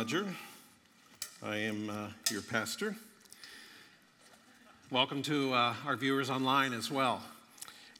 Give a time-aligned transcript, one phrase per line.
[0.00, 0.24] Roger.
[1.42, 2.96] I am uh, your pastor.
[4.90, 7.20] Welcome to uh, our viewers online as well.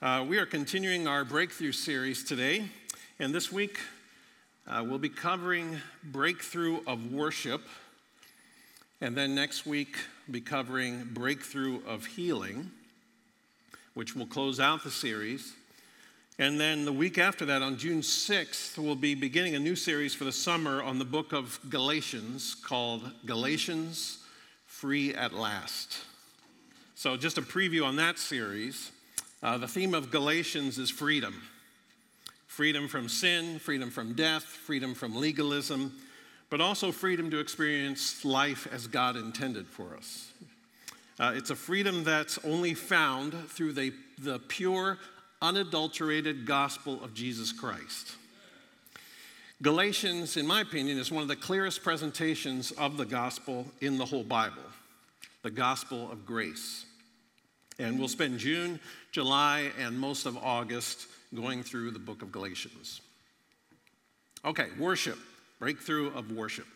[0.01, 2.65] Uh, we are continuing our breakthrough series today,
[3.19, 3.81] and this week
[4.67, 7.61] uh, we'll be covering breakthrough of worship,
[9.03, 12.71] and then next week we'll be covering breakthrough of healing,
[13.93, 15.53] which will close out the series.
[16.41, 20.15] And then the week after that, on June 6th, we'll be beginning a new series
[20.15, 24.21] for the summer on the book of Galatians called Galatians
[24.65, 25.99] Free at Last.
[26.95, 28.91] So, just a preview on that series.
[29.43, 31.43] Uh, the theme of Galatians is freedom
[32.47, 35.93] freedom from sin, freedom from death, freedom from legalism,
[36.49, 40.33] but also freedom to experience life as God intended for us.
[41.19, 44.97] Uh, it's a freedom that's only found through the, the pure,
[45.43, 48.17] unadulterated gospel of Jesus Christ.
[49.63, 54.05] Galatians, in my opinion, is one of the clearest presentations of the gospel in the
[54.05, 54.63] whole Bible
[55.43, 56.85] the gospel of grace.
[57.79, 58.79] And we'll spend June,
[59.11, 63.01] July, and most of August going through the book of Galatians.
[64.45, 65.19] Okay, worship,
[65.59, 66.67] breakthrough of worship.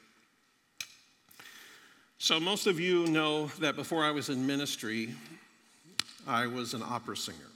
[2.16, 5.10] So, most of you know that before I was in ministry,
[6.26, 7.50] I was an opera singer.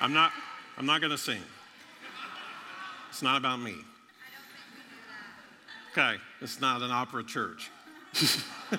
[0.00, 0.32] I'm not,
[0.76, 1.42] I'm not going to sing.
[3.10, 3.76] It's not about me.
[5.92, 7.70] Okay, it's not an opera church.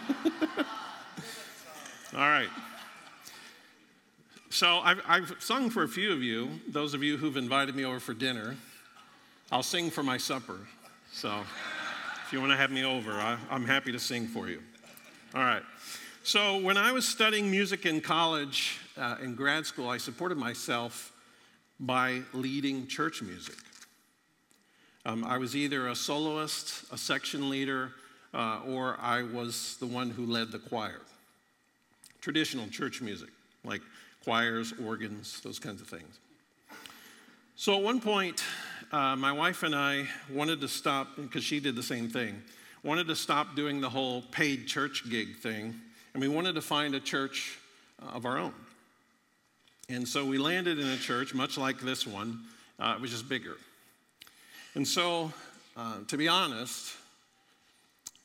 [2.13, 2.49] All right.
[4.49, 7.85] So I've, I've, sung for a few of you, those of you who've invited me
[7.85, 8.55] over for dinner.
[9.51, 10.59] I'll sing for my supper.
[11.11, 11.41] So
[12.25, 14.61] if you want to have me over, I, I'm happy to sing for you.
[15.33, 15.63] All right.
[16.23, 21.11] So when I was studying music in college, uh, in grad school, I supported myself
[21.79, 23.55] by leading church music.
[25.05, 27.91] Um, I was either a soloist, a section leader,
[28.33, 31.01] uh, or I was the one who led the choir.
[32.21, 33.29] Traditional church music,
[33.63, 33.81] like
[34.23, 36.19] choirs, organs, those kinds of things.
[37.55, 38.43] So at one point,
[38.91, 42.41] uh, my wife and I wanted to stop, because she did the same thing,
[42.83, 45.75] wanted to stop doing the whole paid church gig thing,
[46.13, 47.57] and we wanted to find a church
[48.13, 48.53] of our own.
[49.89, 52.39] And so we landed in a church much like this one,
[52.79, 53.57] uh, which is bigger.
[54.73, 55.31] And so,
[55.77, 56.95] uh, to be honest,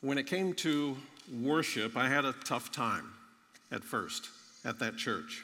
[0.01, 0.97] when it came to
[1.41, 3.13] worship, I had a tough time
[3.71, 4.29] at first
[4.65, 5.43] at that church.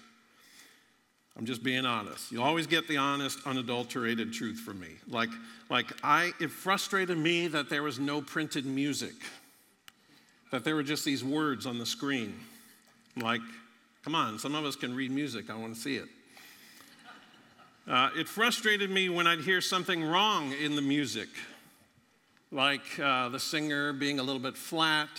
[1.38, 2.32] I'm just being honest.
[2.32, 4.96] You always get the honest, unadulterated truth from me.
[5.08, 5.30] Like,
[5.70, 9.14] like I, it frustrated me that there was no printed music,
[10.52, 12.34] that there were just these words on the screen.
[13.16, 13.42] Like,
[14.08, 15.50] Come on, some of us can read music.
[15.50, 16.08] I want to see it.
[17.86, 21.28] Uh, it frustrated me when I'd hear something wrong in the music,
[22.50, 25.10] like uh, the singer being a little bit flat,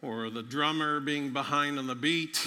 [0.00, 2.38] or the drummer being behind on the beat,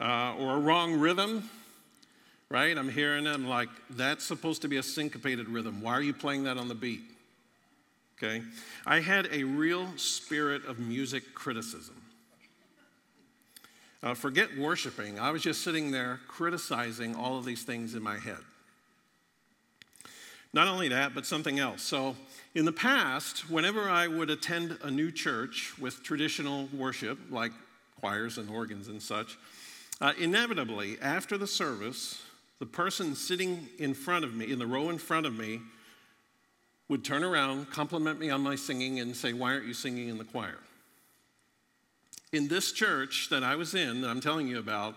[0.00, 1.50] uh, or a wrong rhythm,
[2.48, 2.78] right?
[2.78, 5.82] I'm hearing them like, that's supposed to be a syncopated rhythm.
[5.82, 7.02] Why are you playing that on the beat?
[8.16, 8.40] Okay?
[8.86, 12.01] I had a real spirit of music criticism.
[14.02, 15.20] Uh, forget worshiping.
[15.20, 18.38] I was just sitting there criticizing all of these things in my head.
[20.52, 21.82] Not only that, but something else.
[21.82, 22.16] So,
[22.54, 27.52] in the past, whenever I would attend a new church with traditional worship, like
[28.00, 29.38] choirs and organs and such,
[30.00, 32.20] uh, inevitably, after the service,
[32.58, 35.60] the person sitting in front of me, in the row in front of me,
[36.88, 40.18] would turn around, compliment me on my singing, and say, Why aren't you singing in
[40.18, 40.58] the choir?
[42.32, 44.94] In this church that I was in, that I'm telling you about,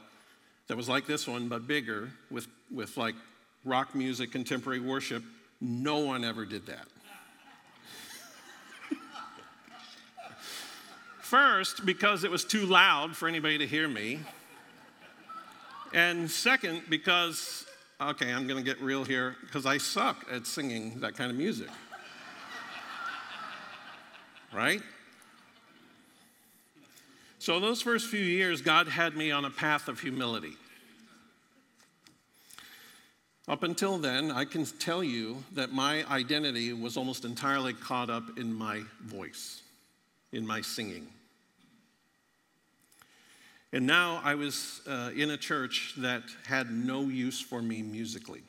[0.67, 3.15] that was like this one, but bigger, with, with like
[3.65, 5.21] rock music, contemporary worship,
[5.59, 6.87] no one ever did that.
[11.21, 14.19] First, because it was too loud for anybody to hear me.
[15.93, 17.65] And second, because,
[18.01, 21.69] okay, I'm to get real here, because I suck at singing that kind of music.
[24.53, 24.81] right?
[27.45, 30.53] So, those first few years, God had me on a path of humility.
[33.47, 38.39] Up until then, I can tell you that my identity was almost entirely caught up
[38.39, 39.61] in my voice,
[40.31, 41.05] in my singing.
[43.71, 48.41] And now I was uh, in a church that had no use for me musically.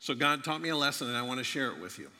[0.00, 2.10] So God taught me a lesson, and I want to share it with you.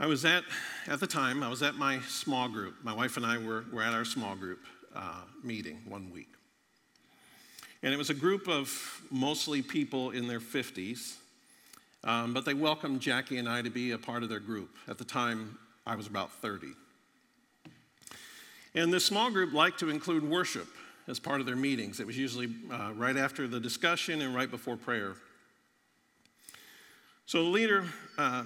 [0.00, 0.44] I was at,
[0.86, 2.76] at the time, I was at my small group.
[2.84, 4.60] My wife and I were, were at our small group
[4.94, 6.28] uh, meeting one week.
[7.82, 11.16] And it was a group of mostly people in their 50s,
[12.04, 14.70] um, but they welcomed Jackie and I to be a part of their group.
[14.86, 16.68] At the time, I was about 30.
[18.76, 20.68] And this small group liked to include worship
[21.08, 21.98] as part of their meetings.
[21.98, 25.16] It was usually uh, right after the discussion and right before prayer.
[27.26, 27.84] So the leader,
[28.16, 28.44] uh,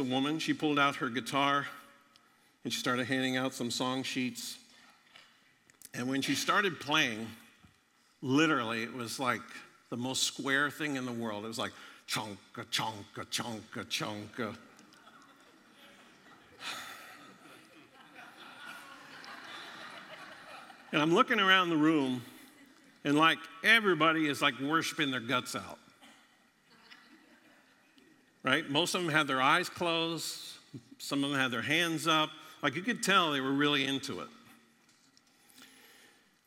[0.00, 1.66] a woman, she pulled out her guitar
[2.64, 4.56] and she started handing out some song sheets.
[5.94, 7.26] And when she started playing,
[8.22, 9.42] literally, it was like
[9.90, 11.44] the most square thing in the world.
[11.44, 11.72] It was like
[12.08, 14.56] chonka, chonka, chonka, chonka.
[20.92, 22.20] And I'm looking around the room,
[23.04, 25.78] and like everybody is like worshiping their guts out.
[28.42, 28.68] Right?
[28.68, 30.54] Most of them had their eyes closed,
[30.98, 32.30] some of them had their hands up.
[32.62, 34.28] Like you could tell they were really into it.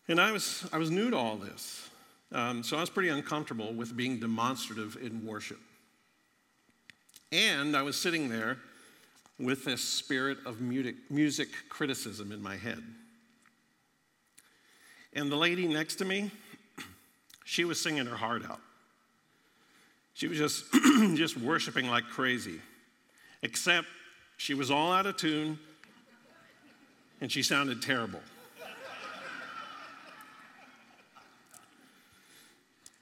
[0.08, 1.90] And I was, I was new to all this.
[2.32, 5.60] Um, so I was pretty uncomfortable with being demonstrative in worship.
[7.32, 8.58] And I was sitting there
[9.40, 12.84] with this spirit of music, music criticism in my head.
[15.14, 16.32] And the lady next to me,
[17.46, 18.60] she was singing her heart out.
[20.14, 20.66] She was just,
[21.16, 22.60] just worshiping like crazy,
[23.42, 23.88] except
[24.38, 25.58] she was all out of tune
[27.22, 28.20] and she sounded terrible.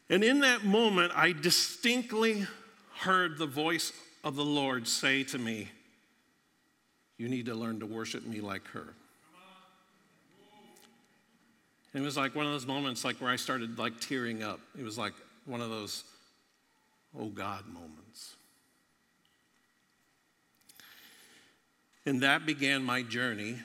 [0.10, 2.46] And in that moment, I distinctly
[2.98, 3.94] heard the voice
[4.26, 5.70] of the Lord say to me,
[7.18, 8.94] You need to learn to worship me like her.
[11.94, 14.60] And it was like one of those moments like where I started like tearing up.
[14.78, 15.14] It was like
[15.46, 16.04] one of those
[17.18, 18.36] oh God moments.
[22.06, 23.58] And that began my journey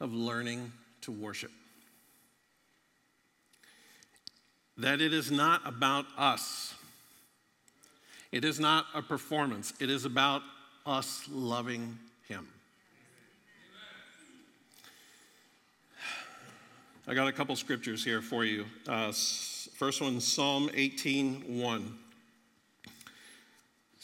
[0.00, 0.72] of learning
[1.02, 1.50] to worship.
[4.78, 6.74] That it is not about us.
[8.32, 9.72] It is not a performance.
[9.80, 10.42] It is about
[10.84, 11.98] us loving
[12.28, 12.46] Him.
[17.08, 18.66] I got a couple scriptures here for you.
[18.88, 19.12] Uh,
[19.76, 21.98] first one, Psalm 18 1.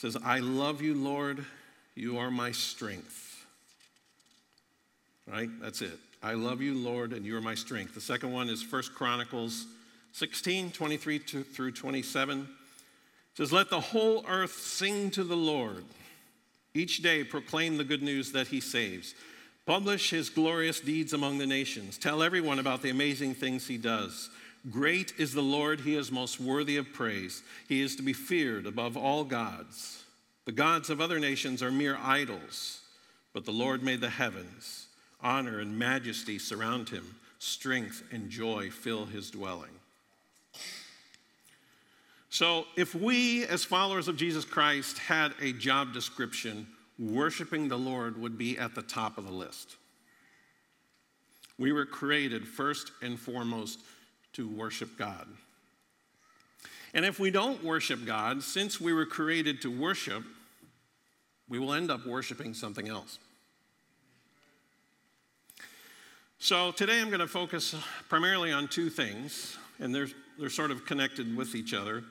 [0.03, 1.45] Says, I love you, Lord.
[1.95, 3.47] You are my strength.
[5.33, 5.49] Right?
[5.61, 5.97] That's it.
[6.25, 7.95] I love you, Lord, and you are my strength.
[7.95, 9.65] The second one is First Chronicles
[10.11, 12.41] 16 23 through 27.
[12.41, 12.47] It
[13.37, 15.85] says, Let the whole earth sing to the Lord.
[16.75, 19.15] Each day proclaim the good news that he saves.
[19.67, 21.97] Publish his glorious deeds among the nations.
[21.97, 24.31] Tell everyone about the amazing things he does.
[24.71, 27.43] Great is the Lord, he is most worthy of praise.
[27.69, 30.05] He is to be feared above all gods.
[30.45, 32.81] The gods of other nations are mere idols,
[33.33, 34.87] but the Lord made the heavens.
[35.21, 39.71] Honor and majesty surround him, strength and joy fill his dwelling.
[42.31, 46.67] So, if we, as followers of Jesus Christ, had a job description,
[46.99, 49.77] worshiping the Lord would be at the top of the list.
[51.59, 53.81] We were created first and foremost
[54.35, 55.27] to worship God.
[56.95, 60.25] And if we don't worship God, since we were created to worship,
[61.49, 63.19] we will end up worshiping something else.
[66.39, 67.75] So today I'm going to focus
[68.09, 70.09] primarily on two things, and they're,
[70.39, 72.03] they're sort of connected with each other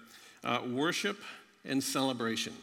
[0.43, 1.19] uh, worship
[1.65, 2.53] and celebration.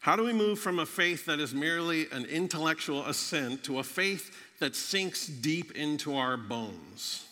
[0.00, 3.82] How do we move from a faith that is merely an intellectual assent to a
[3.82, 7.24] faith that sinks deep into our bones?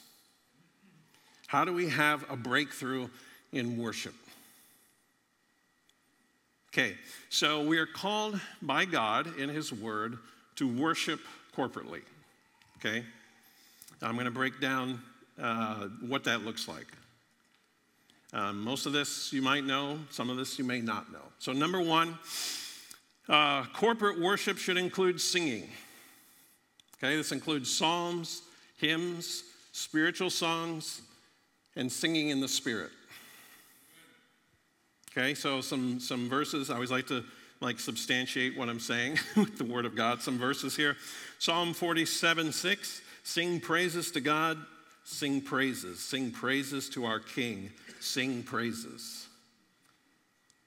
[1.47, 3.09] How do we have a breakthrough
[3.53, 4.15] in worship?
[6.73, 6.97] Okay,
[7.29, 10.17] so we are called by God in His Word
[10.57, 11.21] to worship
[11.55, 12.01] corporately.
[12.79, 13.05] Okay?
[14.01, 15.03] I'm going to break down
[15.41, 16.87] uh, what that looks like.
[18.33, 21.21] Um, most of this you might know, some of this you may not know.
[21.39, 22.19] So, number one,
[23.29, 25.69] uh, corporate worship should include singing.
[27.03, 28.43] Okay, this includes psalms,
[28.77, 29.43] hymns,
[29.73, 31.03] spiritual songs,
[31.75, 32.91] and singing in the Spirit.
[35.11, 36.71] Okay, so some, some verses.
[36.71, 37.25] I always like to
[37.61, 40.23] like substantiate what I'm saying with the Word of God.
[40.23, 40.97] Some verses here.
[41.39, 43.03] Psalm 47, 6.
[43.25, 44.59] Sing praises to God,
[45.05, 46.01] sing praises.
[46.01, 49.27] Sing praises to our King, sing praises.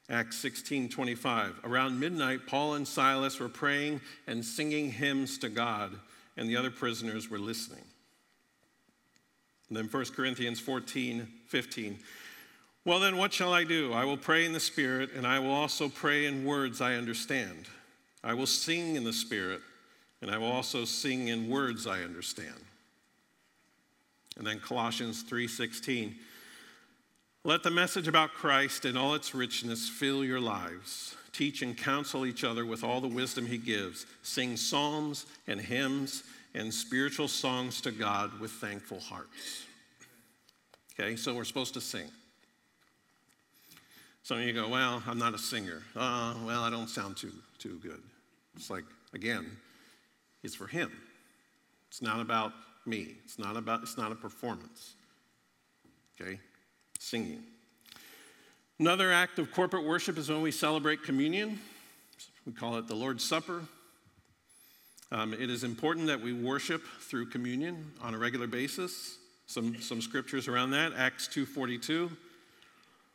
[0.10, 1.62] Acts 16 25.
[1.63, 5.92] Around midnight, Paul and Silas were praying and singing hymns to God,
[6.38, 7.84] and the other prisoners were listening.
[9.70, 12.00] And then 1 Corinthians 14 15.
[12.84, 13.94] Well, then, what shall I do?
[13.94, 17.65] I will pray in the Spirit, and I will also pray in words I understand.
[18.24, 19.62] I will sing in the Spirit,
[20.22, 22.63] and I will also sing in words I understand.
[24.38, 26.15] And then Colossians 3:16.
[27.44, 31.15] Let the message about Christ and all its richness fill your lives.
[31.36, 34.06] Teach and counsel each other with all the wisdom he gives.
[34.24, 36.24] Sing psalms and hymns
[36.54, 39.65] and spiritual songs to God with thankful hearts.
[40.98, 42.08] Okay, so we're supposed to sing.
[44.24, 45.84] Some of you go, Well, I'm not a singer.
[45.94, 48.01] Uh, well, I don't sound too, too good.
[48.56, 49.46] It's like, again,
[50.42, 50.89] it's for him.
[51.89, 52.54] It's not about
[52.86, 53.15] me.
[53.25, 54.94] It's not about, it's not a performance.
[56.22, 56.39] Okay?
[57.06, 57.44] singing.
[58.77, 61.60] Another act of corporate worship is when we celebrate communion.
[62.46, 63.62] We call it the Lord's Supper.
[65.13, 69.17] Um, it is important that we worship through communion on a regular basis.
[69.48, 70.91] Some, some scriptures around that.
[70.98, 72.12] Acts 2.42.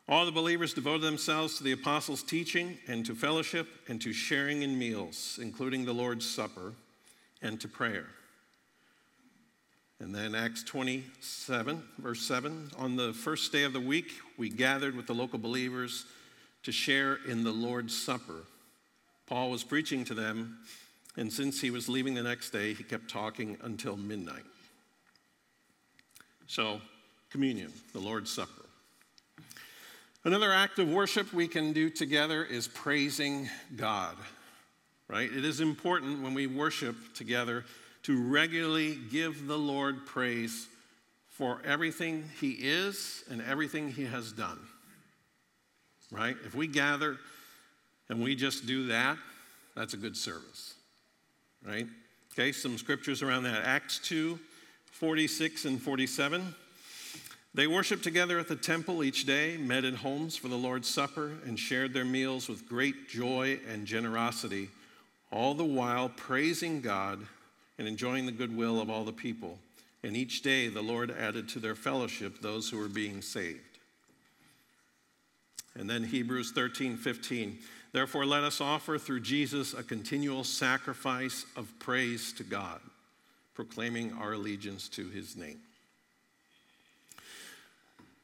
[0.09, 4.63] All the believers devoted themselves to the apostles' teaching and to fellowship and to sharing
[4.63, 6.73] in meals, including the Lord's Supper,
[7.43, 8.07] and to prayer.
[10.01, 14.97] And then Acts 27, verse 7 on the first day of the week, we gathered
[14.97, 16.07] with the local believers
[16.63, 18.45] to share in the Lord's Supper.
[19.27, 20.59] Paul was preaching to them,
[21.19, 24.45] and since he was leaving the next day, he kept talking until midnight.
[26.47, 26.81] So,
[27.29, 28.65] communion, the Lord's Supper.
[30.25, 34.17] Another act of worship we can do together is praising God,
[35.09, 35.31] right?
[35.31, 37.67] It is important when we worship together
[38.05, 40.67] to regularly give the Lord praise
[41.29, 44.59] for everything He is and everything He has done.
[46.11, 46.37] Right?
[46.45, 47.19] If we gather
[48.09, 49.17] and we just do that,
[49.77, 50.75] that's a good service.
[51.67, 51.87] Right?
[52.33, 53.65] Okay, some scriptures around that.
[53.65, 54.39] Acts 2
[54.93, 56.55] 46 and 47.
[57.55, 61.33] They worshiped together at the temple each day, met in homes for the Lord's Supper,
[61.47, 64.69] and shared their meals with great joy and generosity,
[65.33, 67.27] all the while praising God
[67.81, 69.59] and enjoying the goodwill of all the people.
[70.05, 73.79] And each day the Lord added to their fellowship those who were being saved.
[75.75, 77.59] And then Hebrews 13, 15.
[77.93, 82.81] Therefore, let us offer through Jesus a continual sacrifice of praise to God,
[83.55, 85.61] proclaiming our allegiance to his name.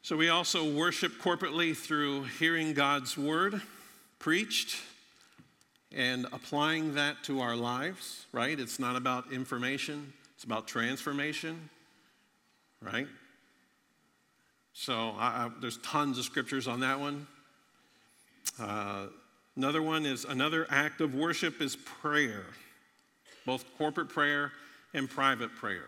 [0.03, 3.63] So, we also worship corporately through hearing God's word
[4.19, 4.77] preached
[5.95, 8.59] and applying that to our lives, right?
[8.59, 11.69] It's not about information, it's about transformation,
[12.81, 13.07] right?
[14.73, 17.27] So I, I, there's tons of scriptures on that one.
[18.61, 19.07] Uh,
[19.57, 22.45] another one is another act of worship is prayer,
[23.47, 24.53] both corporate prayer
[24.93, 25.87] and private prayer.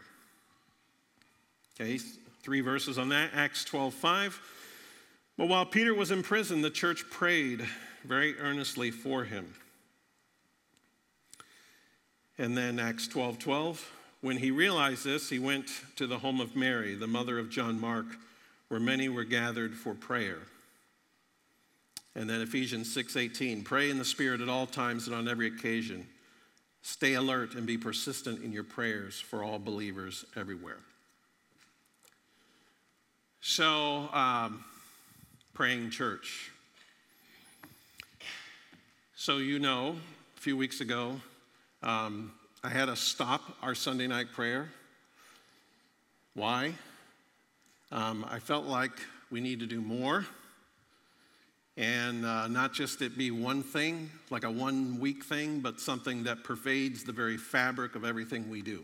[1.80, 1.98] Okay,
[2.42, 3.30] three verses on that.
[3.34, 4.40] Acts 12 5.
[5.36, 7.64] But while Peter was in prison, the church prayed
[8.04, 9.54] very earnestly for him.
[12.38, 13.92] And then Acts 12 12.
[14.20, 17.80] When he realized this, he went to the home of Mary, the mother of John
[17.80, 18.06] Mark,
[18.68, 20.38] where many were gathered for prayer.
[22.14, 26.08] And then Ephesians 6:18, pray in the spirit at all times and on every occasion.
[26.82, 30.80] Stay alert and be persistent in your prayers for all believers everywhere.
[33.40, 34.64] So, um,
[35.54, 36.50] praying church.
[39.14, 39.96] So, you know,
[40.36, 41.20] a few weeks ago,
[41.82, 42.32] um,
[42.62, 44.68] I had to stop our Sunday night prayer.
[46.34, 46.72] Why?
[47.92, 48.92] Um, I felt like
[49.30, 50.26] we need to do more
[51.78, 56.24] and uh, not just it be one thing, like a one week thing, but something
[56.24, 58.82] that pervades the very fabric of everything we do.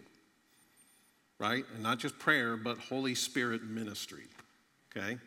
[1.41, 1.65] Right?
[1.75, 4.23] And not just prayer, but Holy Spirit ministry.
[4.97, 5.19] Okay?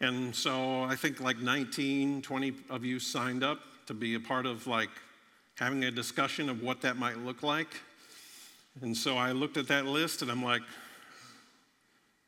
[0.00, 4.46] And so I think like 19, 20 of you signed up to be a part
[4.46, 4.90] of like
[5.56, 7.68] having a discussion of what that might look like.
[8.82, 10.62] And so I looked at that list and I'm like,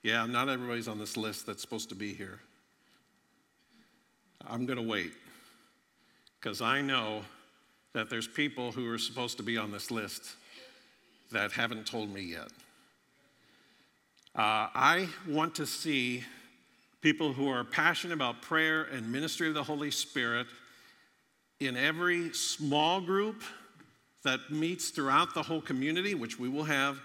[0.02, 2.40] yeah, not everybody's on this list that's supposed to be here.
[4.46, 5.12] I'm going to wait
[6.40, 7.22] because I know
[7.92, 10.34] that there's people who are supposed to be on this list
[11.32, 12.48] that haven't told me yet.
[14.34, 16.22] Uh, I want to see
[17.02, 20.46] people who are passionate about prayer and ministry of the Holy Spirit
[21.60, 23.42] in every small group
[24.24, 27.00] that meets throughout the whole community, which we will have.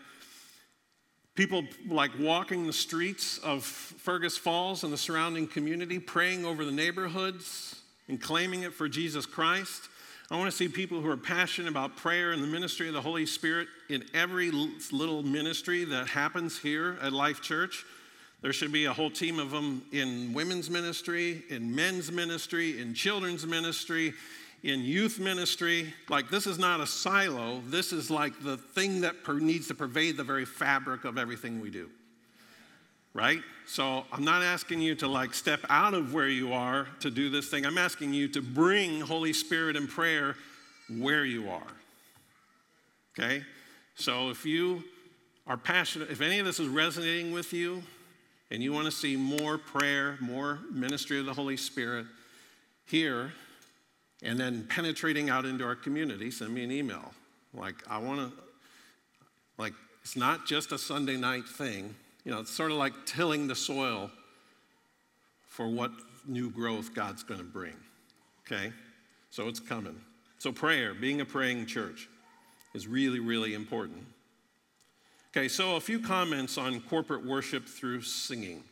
[1.36, 6.72] People like walking the streets of Fergus Falls and the surrounding community, praying over the
[6.72, 9.90] neighborhoods and claiming it for Jesus Christ.
[10.30, 13.02] I want to see people who are passionate about prayer and the ministry of the
[13.02, 17.86] Holy Spirit in every little ministry that happens here at Life Church.
[18.42, 22.94] There should be a whole team of them in women's ministry, in men's ministry, in
[22.94, 24.14] children's ministry,
[24.64, 27.62] in youth ministry, like this is not a silo.
[27.68, 31.60] This is like the thing that per- needs to pervade the very fabric of everything
[31.60, 31.90] we do.
[33.14, 33.42] right?
[33.66, 37.30] So I'm not asking you to like step out of where you are to do
[37.30, 37.66] this thing.
[37.66, 40.36] I'm asking you to bring Holy Spirit and prayer
[40.90, 41.68] where you are.
[43.18, 43.44] Okay?
[43.96, 44.84] So if you
[45.46, 47.84] are passionate, if any of this is resonating with you
[48.50, 52.06] and you want to see more prayer, more ministry of the Holy Spirit
[52.86, 53.34] here,
[54.24, 57.14] and then penetrating out into our community, send me an email.
[57.54, 58.44] Like, I want to,
[59.58, 61.94] like, it's not just a Sunday night thing.
[62.26, 64.10] You know, it's sort of like tilling the soil
[65.48, 65.92] for what
[66.26, 67.76] new growth God's going to bring.
[68.46, 68.72] Okay?
[69.30, 70.00] So it's coming.
[70.40, 72.10] So, prayer, being a praying church,
[72.74, 74.06] is really, really important.
[75.36, 78.64] Okay, so a few comments on corporate worship through singing.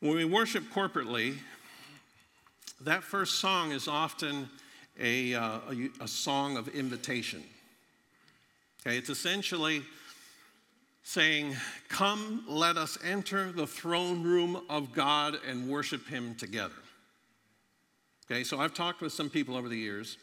[0.00, 1.36] When we worship corporately,
[2.80, 4.48] that first song is often
[5.00, 7.42] a, uh, a, a song of invitation.
[8.80, 9.82] Okay, it's essentially
[11.02, 11.56] saying,
[11.88, 16.74] Come, let us enter the throne room of God and worship Him together.
[18.30, 20.18] Okay, so I've talked with some people over the years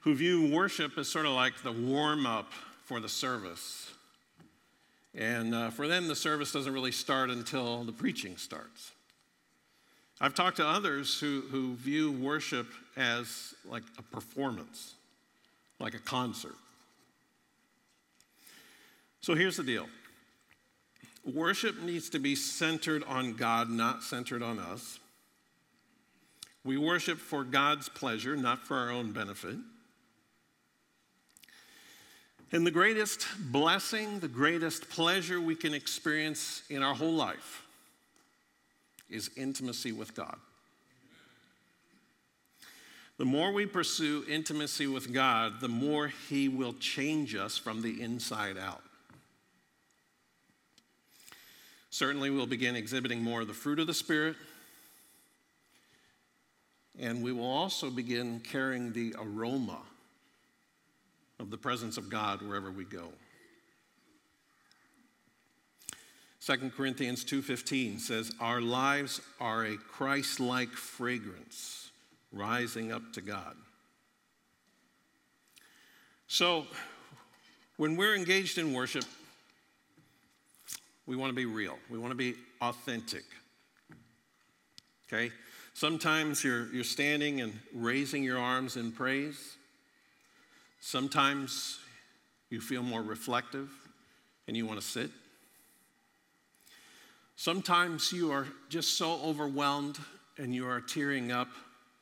[0.00, 2.52] who view worship as sort of like the warm up
[2.84, 3.90] for the service.
[5.14, 8.92] And uh, for them, the service doesn't really start until the preaching starts.
[10.20, 14.94] I've talked to others who, who view worship as like a performance,
[15.78, 16.54] like a concert.
[19.22, 19.86] So here's the deal
[21.24, 24.98] worship needs to be centered on God, not centered on us.
[26.64, 29.56] We worship for God's pleasure, not for our own benefit.
[32.52, 37.59] And the greatest blessing, the greatest pleasure we can experience in our whole life
[39.10, 40.36] is intimacy with God.
[43.18, 48.00] The more we pursue intimacy with God, the more He will change us from the
[48.00, 48.82] inside out.
[51.90, 54.36] Certainly, we'll begin exhibiting more of the fruit of the Spirit,
[56.98, 59.80] and we will also begin carrying the aroma
[61.38, 63.08] of the presence of God wherever we go.
[66.40, 71.90] 2 Corinthians 2:15 says our lives are a Christ-like fragrance
[72.32, 73.56] rising up to God.
[76.28, 76.66] So
[77.76, 79.04] when we're engaged in worship,
[81.06, 81.78] we want to be real.
[81.90, 83.24] We want to be authentic.
[85.08, 85.32] Okay?
[85.74, 89.56] Sometimes you're, you're standing and raising your arms in praise.
[90.80, 91.80] Sometimes
[92.48, 93.70] you feel more reflective
[94.46, 95.10] and you want to sit.
[97.40, 99.98] Sometimes you are just so overwhelmed
[100.36, 101.48] and you are tearing up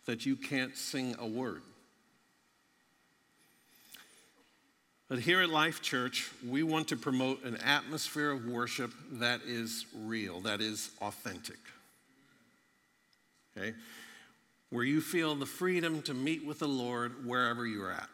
[0.05, 1.62] that you can't sing a word.
[5.09, 9.87] But here at Life Church, we want to promote an atmosphere of worship that is
[9.94, 11.61] real, that is authentic.
[13.57, 13.74] Okay?
[14.70, 18.09] Where you feel the freedom to meet with the Lord wherever you're at.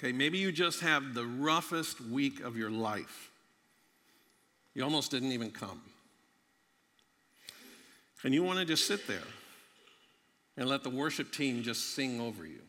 [0.00, 3.31] Okay, maybe you just have the roughest week of your life.
[4.74, 5.80] You almost didn't even come.
[8.24, 9.22] And you want to just sit there
[10.56, 12.60] and let the worship team just sing over you.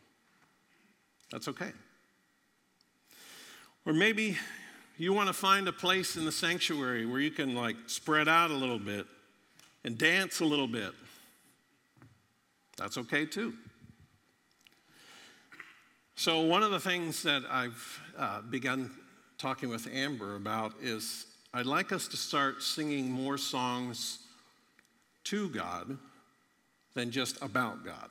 [1.30, 1.72] That's okay.
[3.86, 4.36] Or maybe
[4.96, 8.50] you want to find a place in the sanctuary where you can like spread out
[8.50, 9.06] a little bit
[9.84, 10.92] and dance a little bit.
[12.76, 13.54] That's okay too.
[16.16, 18.90] So, one of the things that I've uh, begun
[19.36, 24.18] talking with Amber about is I'd like us to start singing more songs
[25.22, 25.96] to God
[26.94, 28.10] than just about God.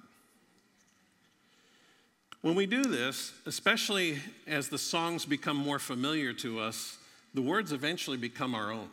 [2.41, 6.97] When we do this, especially as the songs become more familiar to us,
[7.33, 8.87] the words eventually become our own.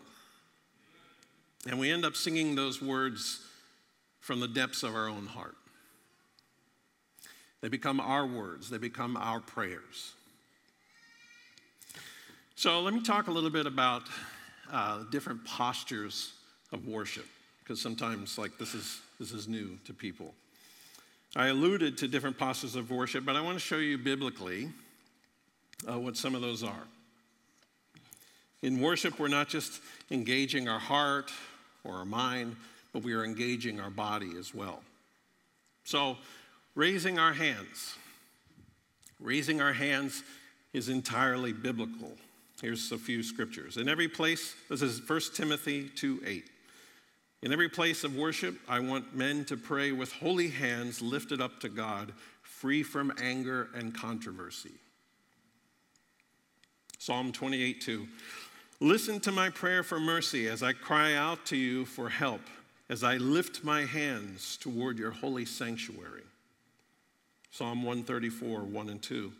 [1.69, 3.47] And we end up singing those words
[4.19, 5.55] from the depths of our own heart.
[7.61, 10.13] They become our words, they become our prayers.
[12.57, 14.03] So let me talk a little bit about
[14.73, 16.33] uh, different postures
[16.73, 17.27] of worship,
[17.61, 20.35] because sometimes, like, this is, this is new to people.
[21.37, 24.69] I alluded to different postures of worship, but I want to show you biblically
[25.89, 26.87] uh, what some of those are.
[28.63, 29.81] In worship, we're not just
[30.11, 31.31] engaging our heart
[31.85, 32.57] or our mind,
[32.93, 34.83] but we are engaging our body as well.
[35.85, 36.17] So,
[36.75, 37.97] Raising our hands.
[39.19, 40.23] Raising our hands
[40.73, 42.13] is entirely biblical.
[42.61, 43.79] Here's a few scriptures.
[43.79, 46.51] In every place, this is 1 Timothy 2 8.
[47.43, 51.59] In every place of worship, I want men to pray with holy hands lifted up
[51.61, 54.75] to God, free from anger and controversy.
[56.99, 58.07] Psalm 28 2.
[58.81, 62.43] Listen to my prayer for mercy as I cry out to you for help,
[62.91, 66.25] as I lift my hands toward your holy sanctuary.
[67.51, 69.33] Psalm 134, 1 and 2.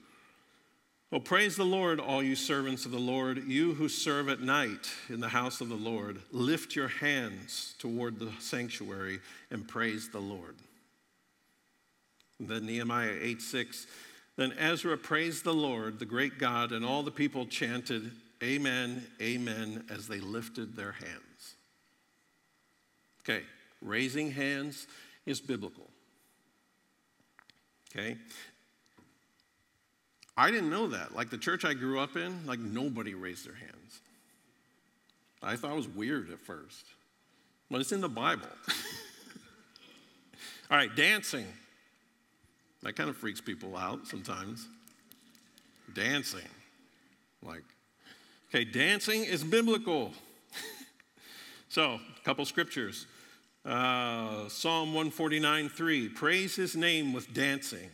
[1.13, 4.89] Oh, praise the Lord, all you servants of the Lord, you who serve at night
[5.09, 6.21] in the house of the Lord.
[6.31, 9.19] Lift your hands toward the sanctuary
[9.51, 10.55] and praise the Lord.
[12.39, 13.87] And then Nehemiah 8, 6.
[14.37, 19.85] Then Ezra praised the Lord, the great God, and all the people chanted, Amen, Amen,
[19.91, 21.55] as they lifted their hands.
[23.25, 23.43] Okay,
[23.83, 24.87] raising hands
[25.27, 25.91] is biblical.
[27.91, 28.17] Okay?
[30.41, 31.15] I didn't know that.
[31.15, 34.01] Like the church I grew up in, like nobody raised their hands.
[35.43, 36.87] I thought it was weird at first,
[37.71, 38.49] but it's in the Bible.
[40.71, 41.45] All right, dancing.
[42.83, 44.67] That kind of freaks people out sometimes.
[45.93, 46.49] Dancing.
[47.43, 47.65] Like,
[48.49, 50.13] Okay, dancing is biblical.
[51.69, 53.07] so, a couple scriptures.
[53.63, 57.91] Uh, Psalm 149 3 Praise his name with dancing,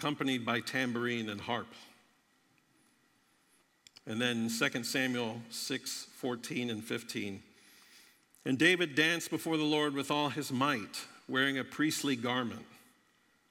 [0.00, 1.66] accompanied by tambourine and harp.
[4.06, 7.42] And then 2 Samuel 6 14 and 15.
[8.46, 12.64] And David danced before the Lord with all his might, wearing a priestly garment.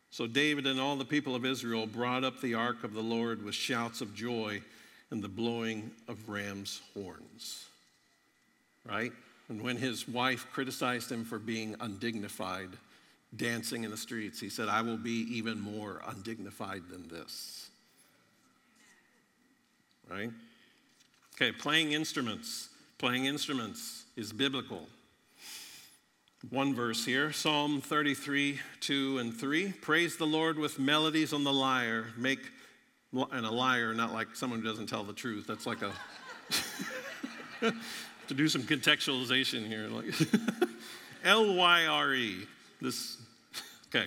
[0.09, 3.45] So David and all the people of Israel brought up the ark of the Lord
[3.45, 4.59] with shouts of joy
[5.11, 7.65] and the blowing of ram's horns.
[8.89, 9.11] Right?
[9.49, 12.69] And when his wife criticized him for being undignified,
[13.35, 17.69] dancing in the streets, he said, I will be even more undignified than this.
[20.09, 20.31] Right?
[21.35, 22.69] Okay, playing instruments.
[22.97, 24.87] Playing instruments is biblical.
[26.49, 29.73] One verse here Psalm 33, 2 and 3.
[29.81, 32.07] Praise the Lord with melodies on the lyre.
[32.17, 32.39] Make
[33.13, 35.47] and a liar, not like someone who doesn't tell the truth.
[35.47, 35.91] That's like a
[38.27, 39.87] to do some contextualization here.
[39.87, 40.13] Like
[41.23, 42.47] L Y R E.
[42.81, 43.17] This
[43.87, 44.05] okay.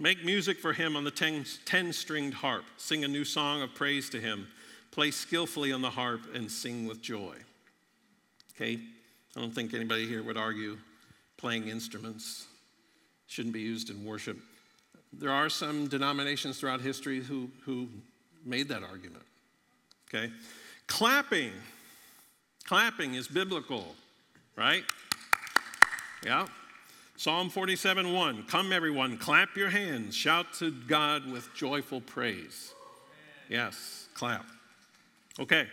[0.00, 2.64] Make music for him on the ten, ten stringed harp.
[2.76, 4.48] Sing a new song of praise to him.
[4.90, 7.36] Play skillfully on the harp and sing with joy.
[8.54, 8.80] Okay?
[9.36, 10.76] I don't think anybody here would argue
[11.36, 12.46] playing instruments
[13.26, 14.36] shouldn't be used in worship.
[15.12, 17.88] There are some denominations throughout history who, who
[18.44, 19.24] made that argument.
[20.08, 20.32] Okay?
[20.86, 21.52] Clapping.
[22.64, 23.94] Clapping is biblical,
[24.56, 24.84] right?
[26.24, 26.46] Yeah.
[27.16, 28.44] Psalm 47 1.
[28.44, 32.72] Come, everyone, clap your hands, shout to God with joyful praise.
[33.48, 34.46] Yes, clap.
[35.38, 35.66] Okay.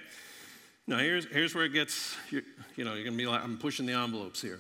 [0.88, 2.44] Now, here's, here's where it gets, you,
[2.78, 4.60] know, you're going to be like, I'm pushing the envelopes here.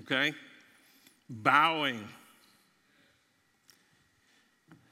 [0.00, 0.32] Okay?
[1.28, 2.06] Bowing.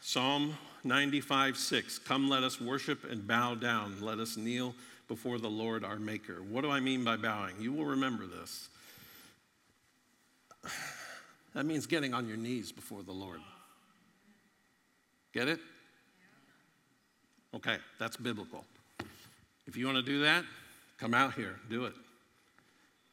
[0.01, 1.99] Psalm 95 6.
[1.99, 4.01] Come, let us worship and bow down.
[4.01, 4.75] Let us kneel
[5.07, 6.43] before the Lord our Maker.
[6.49, 7.55] What do I mean by bowing?
[7.61, 8.69] You will remember this.
[11.55, 13.41] That means getting on your knees before the Lord.
[15.33, 15.61] Get it?
[17.55, 18.65] Okay, that's biblical.
[19.67, 20.45] If you want to do that,
[20.99, 21.95] come out here, do it.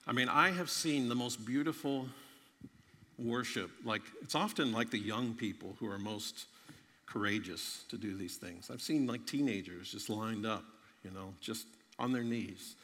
[0.07, 2.07] I mean, I have seen the most beautiful
[3.19, 3.69] worship.
[3.85, 6.45] Like, it's often like the young people who are most
[7.05, 8.71] courageous to do these things.
[8.71, 10.63] I've seen like teenagers just lined up,
[11.03, 11.67] you know, just
[11.99, 12.75] on their knees,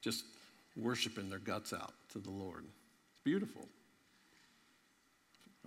[0.00, 0.24] just
[0.76, 2.64] worshiping their guts out to the Lord.
[3.12, 3.68] It's beautiful.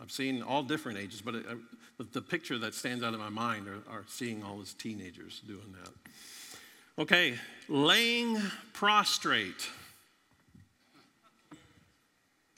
[0.01, 3.67] I've seen all different ages, but I, the picture that stands out in my mind
[3.67, 7.01] are, are seeing all these teenagers doing that.
[7.01, 7.36] Okay,
[7.67, 8.39] laying
[8.73, 9.67] prostrate.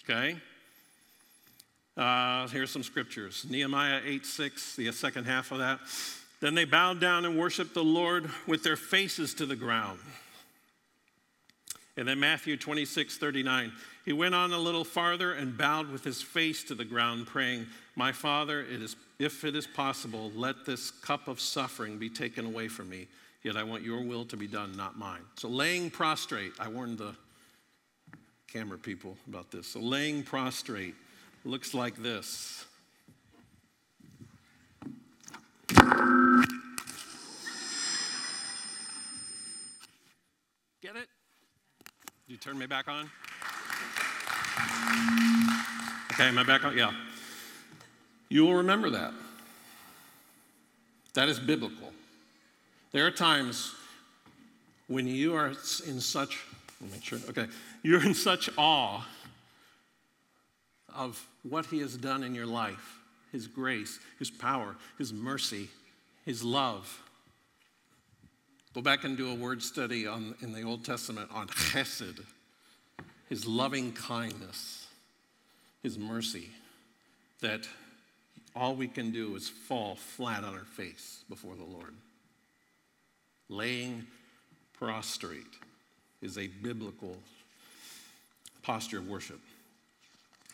[0.03, 0.37] Okay,
[1.99, 5.79] uh, here's some scriptures Nehemiah 8 6, the second half of that.
[6.39, 9.99] Then they bowed down and worshiped the Lord with their faces to the ground.
[11.97, 13.73] And then Matthew 26 39.
[14.05, 17.67] He went on a little farther and bowed with his face to the ground, praying,
[17.95, 22.45] My Father, it is, if it is possible, let this cup of suffering be taken
[22.45, 23.07] away from me.
[23.43, 25.21] Yet I want your will to be done, not mine.
[25.35, 27.13] So laying prostrate, I warned the
[28.47, 29.67] camera people about this.
[29.67, 30.95] So laying prostrate
[31.45, 32.65] looks like this.
[40.81, 41.07] Get it?
[42.27, 43.09] You turn me back on?
[46.11, 46.77] Okay, am I back on?
[46.77, 46.91] Yeah.
[48.29, 49.13] You will remember that.
[51.13, 51.91] That is biblical.
[52.91, 53.73] There are times
[54.87, 55.53] when you are
[55.87, 56.43] in such,
[56.91, 57.47] make sure, okay,
[57.83, 59.05] you're in such awe
[60.95, 62.99] of what He has done in your life
[63.31, 65.69] His grace, His power, His mercy,
[66.25, 67.01] His love.
[68.73, 72.21] Go back and do a word study on, in the Old Testament on chesed,
[73.29, 74.87] his loving kindness,
[75.83, 76.49] his mercy,
[77.41, 77.67] that
[78.55, 81.93] all we can do is fall flat on our face before the Lord.
[83.47, 84.05] Laying
[84.73, 85.45] prostrate
[86.21, 87.15] is a biblical
[88.63, 89.39] posture of worship.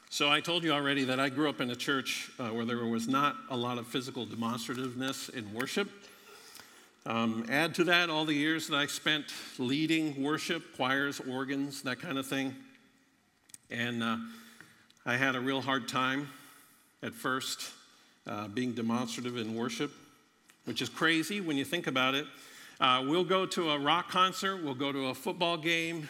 [0.09, 2.85] So, I told you already that I grew up in a church uh, where there
[2.85, 5.89] was not a lot of physical demonstrativeness in worship.
[7.07, 9.25] Um, add to that all the years that I spent
[9.59, 12.55] leading worship, choirs, organs, that kind of thing.
[13.69, 14.17] And uh,
[15.05, 16.27] I had a real hard time
[17.03, 17.69] at first
[18.25, 19.91] uh, being demonstrative in worship,
[20.63, 22.25] which is crazy when you think about it.
[22.79, 26.09] Uh, we'll go to a rock concert, we'll go to a football game,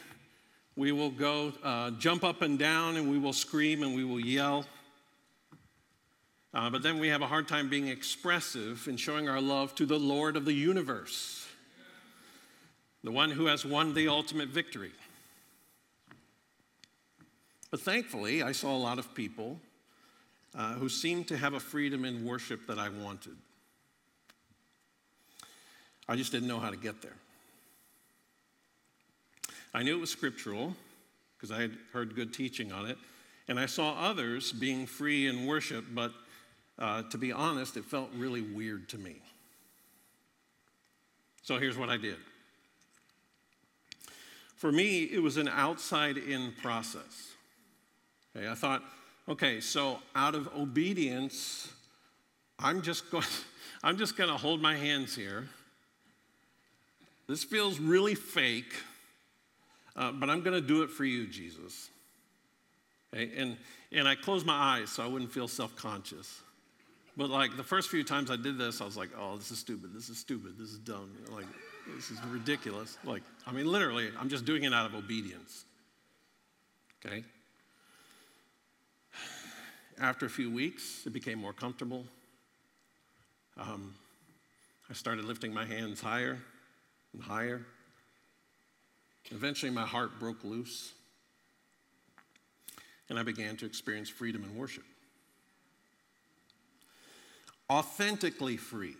[0.77, 4.21] we will go uh, jump up and down, and we will scream and we will
[4.21, 4.65] yell.
[6.55, 9.85] Uh, but then we have a hard time being expressive in showing our love to
[9.85, 11.45] the Lord of the universe,
[13.03, 14.93] the one who has won the ultimate victory.
[17.71, 19.59] But thankfully, I saw a lot of people
[20.57, 23.35] uh, who seemed to have a freedom in worship that I wanted.
[26.07, 27.17] I just didn't know how to get there.
[29.73, 30.73] I knew it was scriptural
[31.35, 32.97] because I had heard good teaching on it,
[33.49, 36.13] and I saw others being free in worship, but
[36.77, 39.15] uh, to be honest, it felt really weird to me.
[41.41, 42.17] So here's what I did.
[44.55, 47.33] For me, it was an outside in process.
[48.35, 48.83] Okay, I thought,
[49.29, 51.71] okay, so out of obedience,
[52.57, 53.25] I'm just going,
[53.83, 55.47] I'm just going to hold my hands here.
[57.27, 58.73] This feels really fake,
[59.95, 61.89] uh, but I'm going to do it for you, Jesus.
[63.13, 63.57] Okay, and
[63.91, 66.41] and I closed my eyes so I wouldn't feel self-conscious.
[67.17, 69.59] But like the first few times I did this, I was like, oh, this is
[69.59, 69.91] stupid.
[69.93, 70.57] This is stupid.
[70.57, 71.11] This is dumb.
[71.31, 71.45] Like,
[71.95, 72.97] this is ridiculous.
[73.03, 75.63] Like, I mean, literally, I'm just doing it out of obedience.
[77.05, 77.23] Okay?
[79.99, 82.03] After a few weeks, it became more comfortable.
[83.57, 83.93] Um,
[84.89, 86.37] I started lifting my hands higher
[87.13, 87.65] and higher.
[89.31, 90.91] Eventually, my heart broke loose,
[93.09, 94.83] and I began to experience freedom in worship
[97.69, 98.95] authentically free.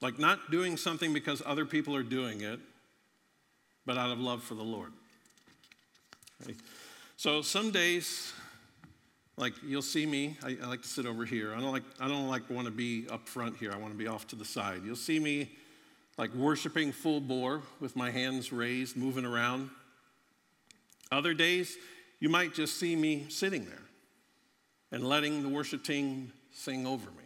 [0.00, 2.60] Like not doing something because other people are doing it,
[3.84, 4.92] but out of love for the Lord.
[7.16, 8.32] So some days,
[9.36, 11.52] like you'll see me, I, I, like to sit over here.
[11.52, 13.72] I don't like I don't like want to be up front here.
[13.72, 14.82] I want to be off to the side.
[14.84, 15.50] You'll see me
[16.16, 19.70] like worshiping full bore with my hands raised, moving around.
[21.10, 21.76] Other days,
[22.20, 23.82] you might just see me sitting there
[24.92, 27.17] and letting the worship team sing over me.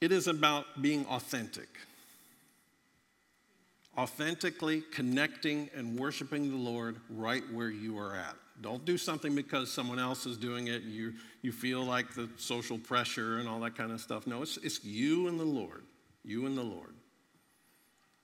[0.00, 1.68] It is about being authentic.
[3.96, 8.36] Authentically connecting and worshiping the Lord right where you are at.
[8.60, 12.28] Don't do something because someone else is doing it and you, you feel like the
[12.36, 14.26] social pressure and all that kind of stuff.
[14.26, 15.84] No, it's, it's you and the Lord.
[16.24, 16.94] You and the Lord.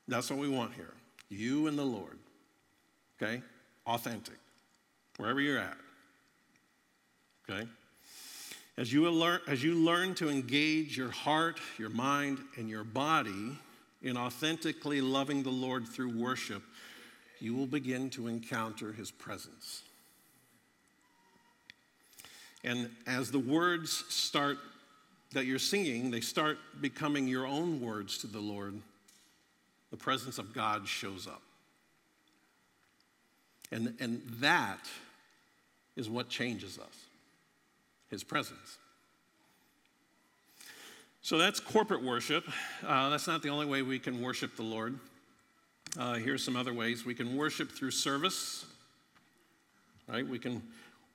[0.07, 0.95] That's what we want here.
[1.29, 2.19] You and the Lord.
[3.21, 3.43] Okay?
[3.87, 4.39] Authentic.
[5.17, 5.77] Wherever you're at.
[7.49, 7.69] Okay?
[8.77, 13.57] As you, learn, as you learn to engage your heart, your mind, and your body
[14.03, 16.63] in authentically loving the Lord through worship,
[17.39, 19.83] you will begin to encounter his presence.
[22.65, 24.59] And as the words start
[25.33, 28.75] that you're singing, they start becoming your own words to the Lord,
[29.91, 31.43] the presence of God shows up.
[33.71, 34.89] And, and that
[35.95, 37.04] is what changes us
[38.15, 38.79] his presence.
[41.21, 42.45] So that's corporate worship.
[42.87, 44.99] Uh, that's not the only way we can worship the Lord.
[45.99, 48.67] Uh, here's some other ways we can worship through service.
[50.07, 50.27] Right?
[50.27, 50.63] We can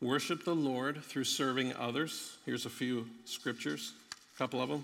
[0.02, 2.38] worship the Lord through serving others.
[2.46, 3.94] Here's a few scriptures,
[4.36, 4.84] a couple of them.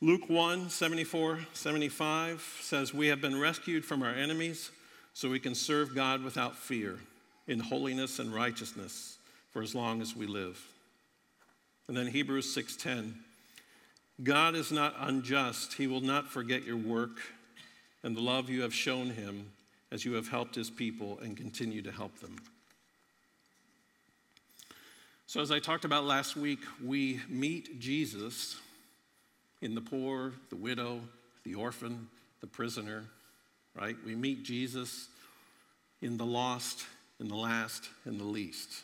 [0.00, 4.70] Luke 1 74, 75 says, We have been rescued from our enemies
[5.12, 6.98] so we can serve God without fear
[7.48, 9.18] in holiness and righteousness
[9.52, 10.73] for as long as we live.
[11.88, 13.22] And then Hebrews 6:10
[14.22, 15.74] God is not unjust.
[15.74, 17.20] He will not forget your work
[18.02, 19.50] and the love you have shown him
[19.90, 22.36] as you have helped his people and continue to help them.
[25.26, 28.56] So, as I talked about last week, we meet Jesus
[29.62, 31.00] in the poor, the widow,
[31.44, 32.08] the orphan,
[32.40, 33.04] the prisoner,
[33.74, 33.96] right?
[34.04, 35.08] We meet Jesus
[36.02, 36.84] in the lost,
[37.18, 38.82] in the last, in the least.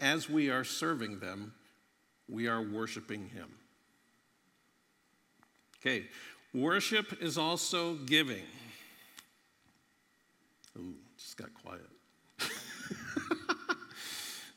[0.00, 1.52] As we are serving them,
[2.28, 3.48] we are worshiping Him.
[5.80, 6.06] Okay,
[6.56, 8.42] Worship is also giving.
[10.78, 11.82] Ooh, just got quiet.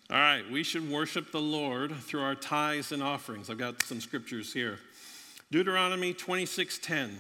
[0.09, 3.49] All right, we should worship the Lord through our tithes and offerings.
[3.49, 4.79] I've got some scriptures here.
[5.51, 7.17] Deuteronomy 26:10.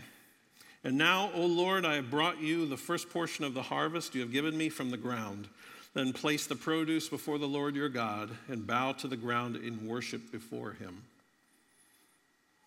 [0.85, 4.21] And now, O Lord, I have brought you the first portion of the harvest you
[4.21, 5.49] have given me from the ground.
[5.93, 9.87] Then place the produce before the Lord your God and bow to the ground in
[9.87, 11.03] worship before him.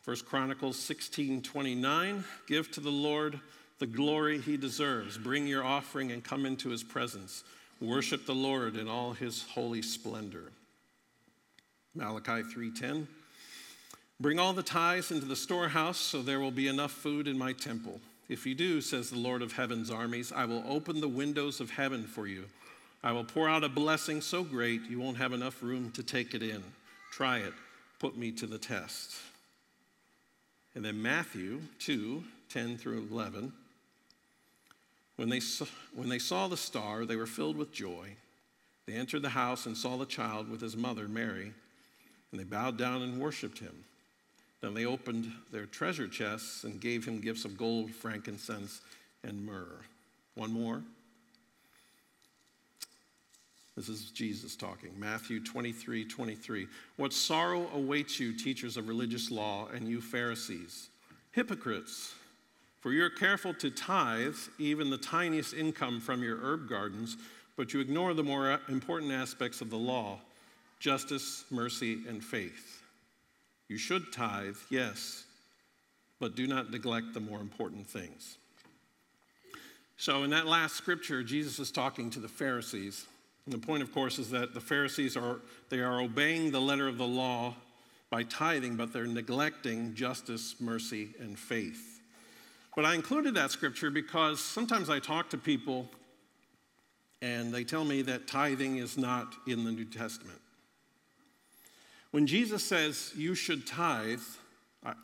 [0.04, 3.38] 1 Chronicles 16:29 Give to the Lord
[3.78, 5.16] the glory he deserves.
[5.16, 7.44] Bring your offering and come into his presence.
[7.80, 10.52] Worship the Lord in all his holy splendor.
[11.94, 13.06] Malachi 3:10
[14.18, 17.52] Bring all the tithes into the storehouse so there will be enough food in my
[17.52, 18.00] temple.
[18.28, 21.70] If you do, says the Lord of heaven's armies, I will open the windows of
[21.70, 22.46] heaven for you.
[23.04, 26.34] I will pour out a blessing so great you won't have enough room to take
[26.34, 26.62] it in.
[27.10, 27.52] Try it.
[27.98, 29.16] Put me to the test.
[30.74, 33.52] And then Matthew 2 10 through 11.
[35.16, 38.08] When they, saw, when they saw the star, they were filled with joy.
[38.86, 41.52] They entered the house and saw the child with his mother, Mary,
[42.30, 43.84] and they bowed down and worshiped him.
[44.60, 48.80] Then they opened their treasure chests and gave him gifts of gold, frankincense,
[49.24, 49.80] and myrrh.
[50.34, 50.82] One more.
[53.76, 54.90] This is Jesus talking.
[54.98, 56.66] Matthew 23 23.
[56.96, 60.90] What sorrow awaits you, teachers of religious law, and you Pharisees,
[61.32, 62.14] hypocrites!
[62.80, 67.16] For you're careful to tithe even the tiniest income from your herb gardens,
[67.56, 70.18] but you ignore the more important aspects of the law
[70.78, 72.82] justice, mercy, and faith.
[73.68, 75.24] You should tithe, yes,
[76.18, 78.36] but do not neglect the more important things.
[79.96, 83.06] So, in that last scripture, Jesus is talking to the Pharisees
[83.44, 86.86] and the point, of course, is that the Pharisees are they are obeying the letter
[86.88, 87.54] of the law
[88.10, 92.00] by tithing, but they're neglecting justice, mercy, and faith.
[92.76, 95.88] But I included that scripture because sometimes I talk to people
[97.20, 100.40] and they tell me that tithing is not in the New Testament.
[102.10, 104.20] When Jesus says you should tithe,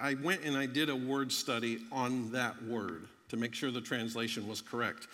[0.00, 3.80] I went and I did a word study on that word to make sure the
[3.80, 5.06] translation was correct.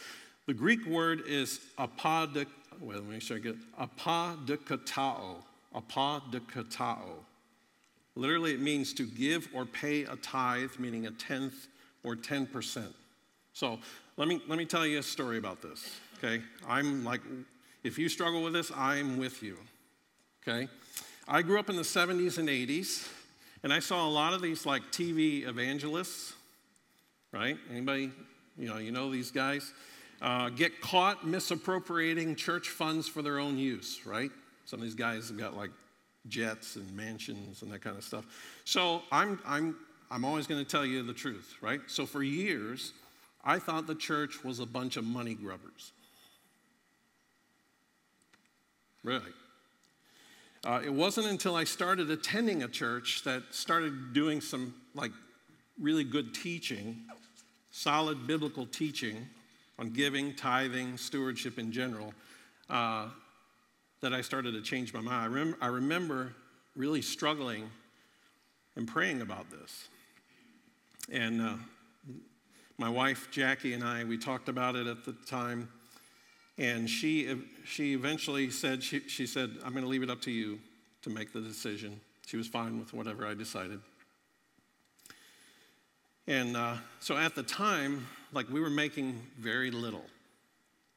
[0.46, 2.46] The Greek word is apodik
[2.80, 3.56] well, let me show you.
[3.72, 4.56] de
[6.40, 7.06] katao.
[8.16, 11.66] Literally, it means to give or pay a tithe, meaning a tenth
[12.04, 12.87] or 10%.
[13.52, 13.78] So
[14.16, 16.42] let me, let me tell you a story about this, okay?
[16.68, 17.20] I'm like,
[17.82, 19.58] if you struggle with this, I'm with you,
[20.46, 20.68] okay?
[21.26, 23.08] I grew up in the 70s and 80s,
[23.62, 26.34] and I saw a lot of these like TV evangelists,
[27.32, 27.56] right?
[27.70, 28.12] Anybody,
[28.56, 29.72] you know, you know these guys?
[30.22, 34.31] Uh, get caught misappropriating church funds for their own use, right?
[34.64, 35.70] Some of these guys have got like
[36.29, 38.24] jets and mansions and that kind of stuff.
[38.64, 39.77] So I'm, I'm,
[40.11, 41.81] I'm always going to tell you the truth, right?
[41.87, 42.92] So for years,
[43.44, 45.92] I thought the church was a bunch of money grubbers.
[49.03, 49.33] Really.
[50.64, 55.12] Uh, it wasn't until I started attending a church that started doing some like
[55.79, 57.03] really good teaching,
[57.70, 59.27] solid biblical teaching
[59.78, 62.14] on giving, tithing, stewardship in general,
[62.70, 63.08] uh,
[64.00, 65.24] that I started to change my mind.
[65.24, 66.34] I, rem- I remember
[66.76, 67.70] really struggling
[68.76, 69.88] and praying about this.
[71.10, 71.54] And uh,
[72.78, 75.68] my wife, Jackie, and I, we talked about it at the time.
[76.58, 80.31] And she, she eventually said, she, she said, I'm going to leave it up to
[80.31, 80.58] you
[81.02, 82.00] to make the decision.
[82.27, 83.81] She was fine with whatever I decided.
[86.27, 90.04] And uh, so at the time, like we were making very little,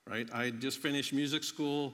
[0.09, 0.27] right?
[0.33, 1.93] I had just finished music school.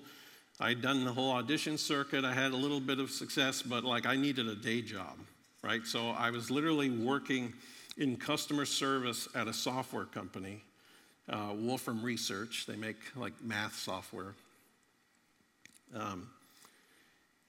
[0.59, 2.23] I'd done the whole audition circuit.
[2.23, 5.17] I had a little bit of success, but like I needed a day job,
[5.61, 5.85] right?
[5.85, 7.53] So I was literally working
[7.97, 10.61] in customer service at a software company,
[11.29, 12.65] uh, Wolfram Research.
[12.65, 14.33] They make like math software.
[15.93, 16.29] Um,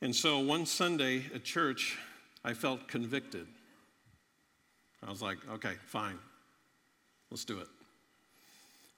[0.02, 1.96] and so one Sunday at church,
[2.44, 3.46] I felt convicted.
[5.06, 6.18] I was like, okay, fine,
[7.30, 7.68] let's do it.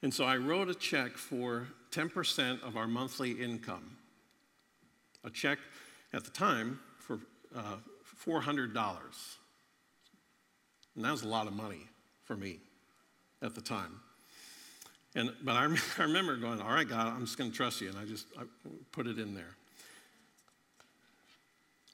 [0.07, 3.97] And so I wrote a check for 10% of our monthly income.
[5.25, 5.59] A check
[6.13, 7.19] at the time for
[7.57, 7.75] uh,
[8.25, 8.71] $400.
[10.95, 11.89] And that was a lot of money
[12.23, 12.61] for me
[13.43, 13.99] at the time.
[15.17, 15.65] And, but I,
[15.99, 17.89] I remember going, all right, God, I'm just going to trust you.
[17.89, 18.43] And I just I
[18.93, 19.57] put it in there.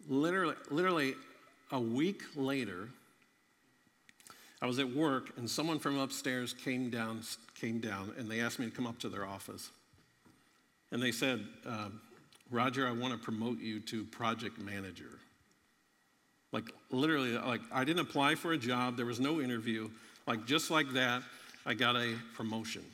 [0.07, 1.15] Literally, literally
[1.71, 2.91] a week later,
[4.61, 7.23] I was at work and someone from upstairs came down,
[7.63, 9.71] came down and they asked me to come up to their office.
[10.91, 11.89] And they said, uh,
[12.51, 15.19] Roger, I want to promote you to project manager.
[16.51, 19.89] Like literally, like I didn't apply for a job, there was no interview.
[20.27, 21.23] Like, just like that,
[21.65, 22.85] I got a promotion.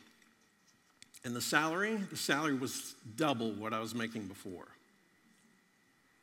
[1.24, 4.66] And the salary, the salary was double what I was making before.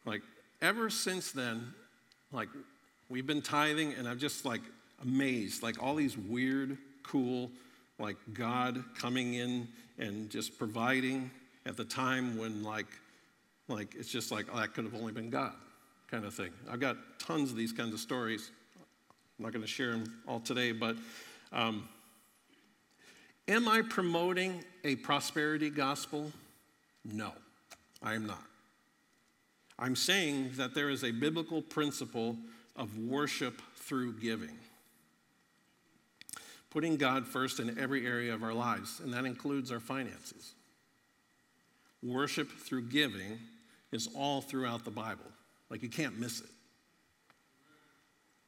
[0.06, 0.22] Like,
[0.62, 1.74] ever since then,
[2.32, 2.50] like,
[3.10, 4.62] we've been tithing, and I'm just like
[5.04, 5.62] amazed.
[5.62, 7.52] Like, all these weird, cool,
[8.00, 9.68] like, God coming in
[9.98, 11.32] and just providing
[11.66, 12.88] at the time when, like,
[13.68, 15.54] like it's just like, oh, that could have only been God
[16.10, 16.52] kind of thing.
[16.70, 18.52] I've got tons of these kinds of stories.
[19.38, 20.96] I'm not going to share them all today, but
[21.52, 21.90] um,
[23.48, 26.32] am I promoting a prosperity gospel?
[27.04, 27.34] No,
[28.02, 28.44] I am not.
[29.78, 32.38] I'm saying that there is a biblical principle
[32.76, 34.58] of worship through giving.
[36.76, 40.56] Putting God first in every area of our lives, and that includes our finances.
[42.04, 43.40] Worship through giving
[43.94, 45.24] is all throughout the Bible.
[45.70, 46.50] Like you can't miss it.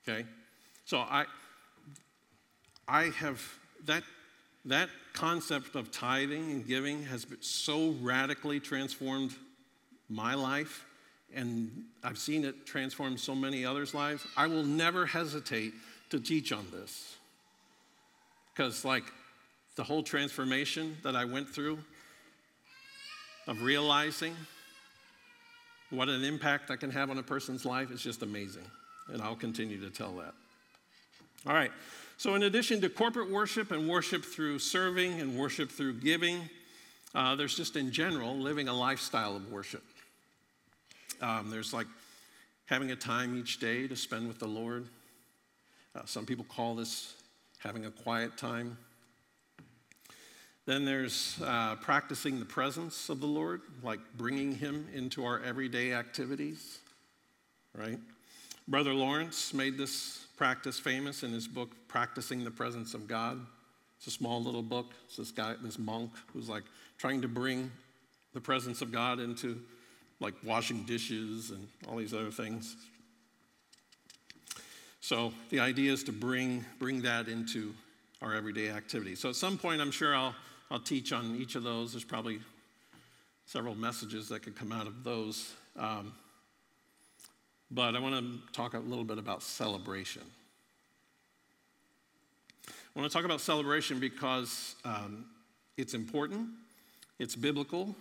[0.05, 0.25] Okay?
[0.83, 1.23] So I
[2.85, 3.41] I have
[3.85, 4.03] that
[4.65, 9.33] that concept of tithing and giving has so radically transformed
[10.09, 10.85] my life
[11.33, 11.71] and
[12.03, 14.27] I've seen it transform so many others' lives.
[14.35, 15.73] I will never hesitate
[16.09, 17.15] to teach on this.
[18.57, 19.03] Because, like,
[19.75, 21.77] the whole transformation that I went through
[23.45, 24.35] of realizing
[25.91, 28.63] what an impact I can have on a person's life is just amazing.
[29.13, 30.33] And I'll continue to tell that.
[31.45, 31.71] All right.
[32.17, 36.49] So, in addition to corporate worship and worship through serving and worship through giving,
[37.13, 39.83] uh, there's just in general living a lifestyle of worship.
[41.21, 41.87] Um, there's like
[42.65, 44.87] having a time each day to spend with the Lord.
[45.95, 47.13] Uh, some people call this
[47.59, 48.77] having a quiet time.
[50.65, 55.93] Then there's uh, practicing the presence of the Lord, like bringing Him into our everyday
[55.93, 56.79] activities,
[57.73, 57.99] right?
[58.67, 63.39] Brother Lawrence made this practice famous in his book, Practicing the Presence of God.
[63.97, 64.91] It's a small little book.
[65.05, 66.63] It's this guy, this monk, who's like
[66.97, 67.71] trying to bring
[68.33, 69.61] the presence of God into
[70.19, 72.75] like washing dishes and all these other things.
[75.07, 77.73] So the idea is to bring, bring that into
[78.21, 79.15] our everyday activity.
[79.15, 80.35] So at some point, I'm sure I'll
[80.69, 81.93] I'll teach on each of those.
[81.93, 82.41] There's probably
[83.45, 85.53] several messages that could come out of those.
[85.79, 86.11] Um,
[87.71, 90.23] but I want to talk a little bit about celebration.
[92.67, 95.23] I want to talk about celebration because um,
[95.77, 96.49] it's important,
[97.17, 97.95] it's biblical,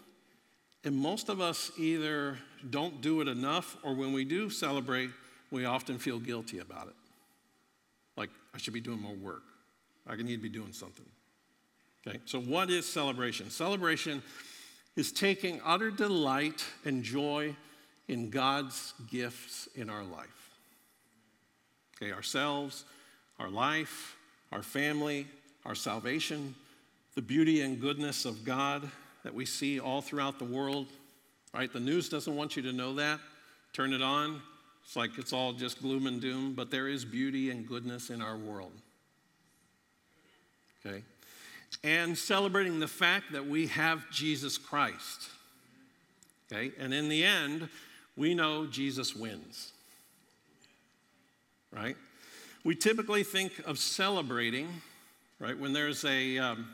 [0.83, 2.37] and most of us either
[2.71, 5.11] don't do it enough or when we do celebrate,
[5.51, 6.95] we often feel guilty about it.
[8.17, 9.43] Like, I should be doing more work.
[10.07, 11.05] I need to be doing something.
[12.07, 13.51] Okay, so what is celebration?
[13.51, 14.23] Celebration
[14.95, 17.55] is taking utter delight and joy
[18.09, 20.51] in God's gifts in our life.
[21.97, 22.85] Okay, ourselves,
[23.41, 24.17] our life,
[24.53, 25.27] our family,
[25.65, 26.55] our salvation,
[27.15, 28.89] the beauty and goodness of God
[29.25, 30.87] that we see all throughout the world.
[31.53, 31.73] Right?
[31.73, 33.19] The news doesn't want you to know that.
[33.73, 34.41] Turn it on.
[34.87, 38.23] It's like it's all just gloom and doom, but there is beauty and goodness in
[38.23, 38.73] our world.
[40.85, 41.03] Okay?
[41.83, 45.31] and celebrating the fact that we have Jesus Christ.
[46.51, 46.73] Okay?
[46.79, 47.69] And in the end,
[48.17, 49.73] we know Jesus wins.
[51.73, 51.97] Right?
[52.65, 54.69] We typically think of celebrating,
[55.39, 56.69] right, when there's a, um,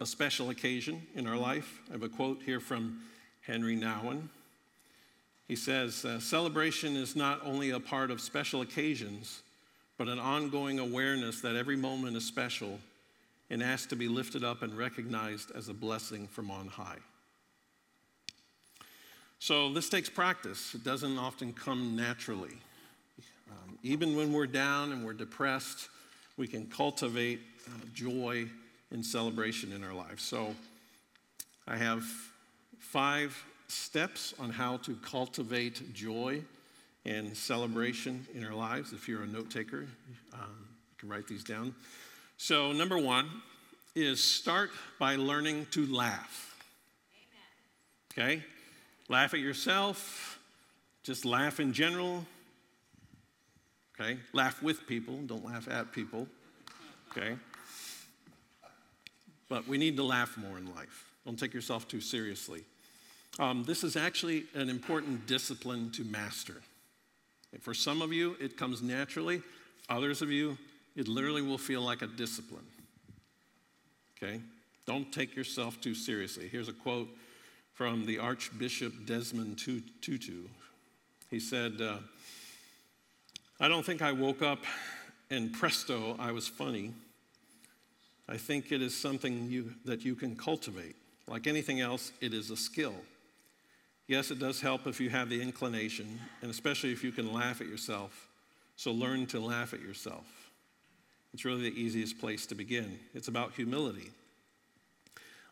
[0.00, 1.80] a special occasion in our life.
[1.88, 3.00] I have a quote here from
[3.46, 4.28] Henri Nouwen.
[5.48, 9.42] He says, uh, Celebration is not only a part of special occasions,
[9.98, 12.78] but an ongoing awareness that every moment is special
[13.50, 16.98] and asked to be lifted up and recognized as a blessing from on high.
[19.38, 20.74] So, this takes practice.
[20.74, 22.56] It doesn't often come naturally.
[23.50, 25.90] Um, even when we're down and we're depressed,
[26.38, 28.48] we can cultivate uh, joy
[28.90, 30.22] and celebration in our lives.
[30.22, 30.54] So,
[31.68, 32.04] I have
[32.78, 33.36] five
[33.74, 36.42] steps on how to cultivate joy
[37.04, 38.92] and celebration in our lives.
[38.92, 39.86] If you're a note taker,
[40.32, 41.74] um, you can write these down.
[42.36, 43.28] So, number one
[43.94, 46.56] is start by learning to laugh.
[48.16, 48.34] Amen.
[48.34, 48.44] Okay?
[49.08, 50.38] Laugh at yourself,
[51.02, 52.24] just laugh in general.
[54.00, 54.18] Okay?
[54.32, 56.26] Laugh with people, don't laugh at people.
[57.10, 57.36] Okay?
[59.48, 61.12] But we need to laugh more in life.
[61.24, 62.64] Don't take yourself too seriously.
[63.38, 66.62] Um, this is actually an important discipline to master.
[67.60, 69.42] For some of you, it comes naturally.
[69.88, 70.56] Others of you,
[70.96, 72.66] it literally will feel like a discipline.
[74.16, 74.40] Okay?
[74.86, 76.48] Don't take yourself too seriously.
[76.48, 77.08] Here's a quote
[77.72, 80.42] from the Archbishop Desmond Tutu.
[81.30, 81.96] He said, uh,
[83.58, 84.60] I don't think I woke up
[85.30, 86.92] and presto, I was funny.
[88.28, 90.96] I think it is something you, that you can cultivate.
[91.26, 92.94] Like anything else, it is a skill.
[94.06, 97.60] Yes, it does help if you have the inclination, and especially if you can laugh
[97.60, 98.28] at yourself.
[98.76, 100.26] So learn to laugh at yourself.
[101.32, 102.98] It's really the easiest place to begin.
[103.14, 104.10] It's about humility.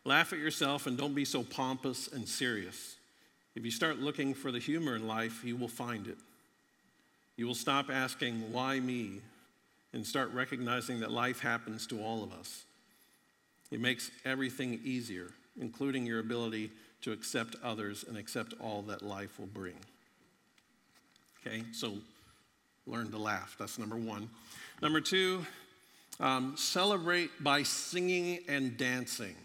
[0.05, 2.95] Laugh at yourself and don't be so pompous and serious.
[3.55, 6.17] If you start looking for the humor in life, you will find it.
[7.37, 9.21] You will stop asking, why me?
[9.93, 12.63] And start recognizing that life happens to all of us.
[13.71, 16.71] It makes everything easier, including your ability
[17.03, 19.75] to accept others and accept all that life will bring.
[21.45, 21.93] Okay, so
[22.87, 23.55] learn to laugh.
[23.59, 24.29] That's number one.
[24.81, 25.45] Number two,
[26.19, 29.35] um, celebrate by singing and dancing.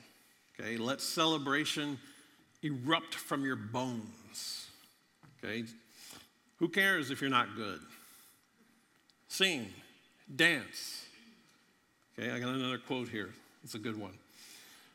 [0.59, 1.99] Okay, let celebration
[2.63, 4.67] erupt from your bones.
[5.43, 5.65] Okay,
[6.57, 7.81] who cares if you're not good?
[9.29, 9.69] Sing,
[10.35, 11.05] dance.
[12.19, 13.31] Okay, I got another quote here.
[13.65, 14.15] It's a good one.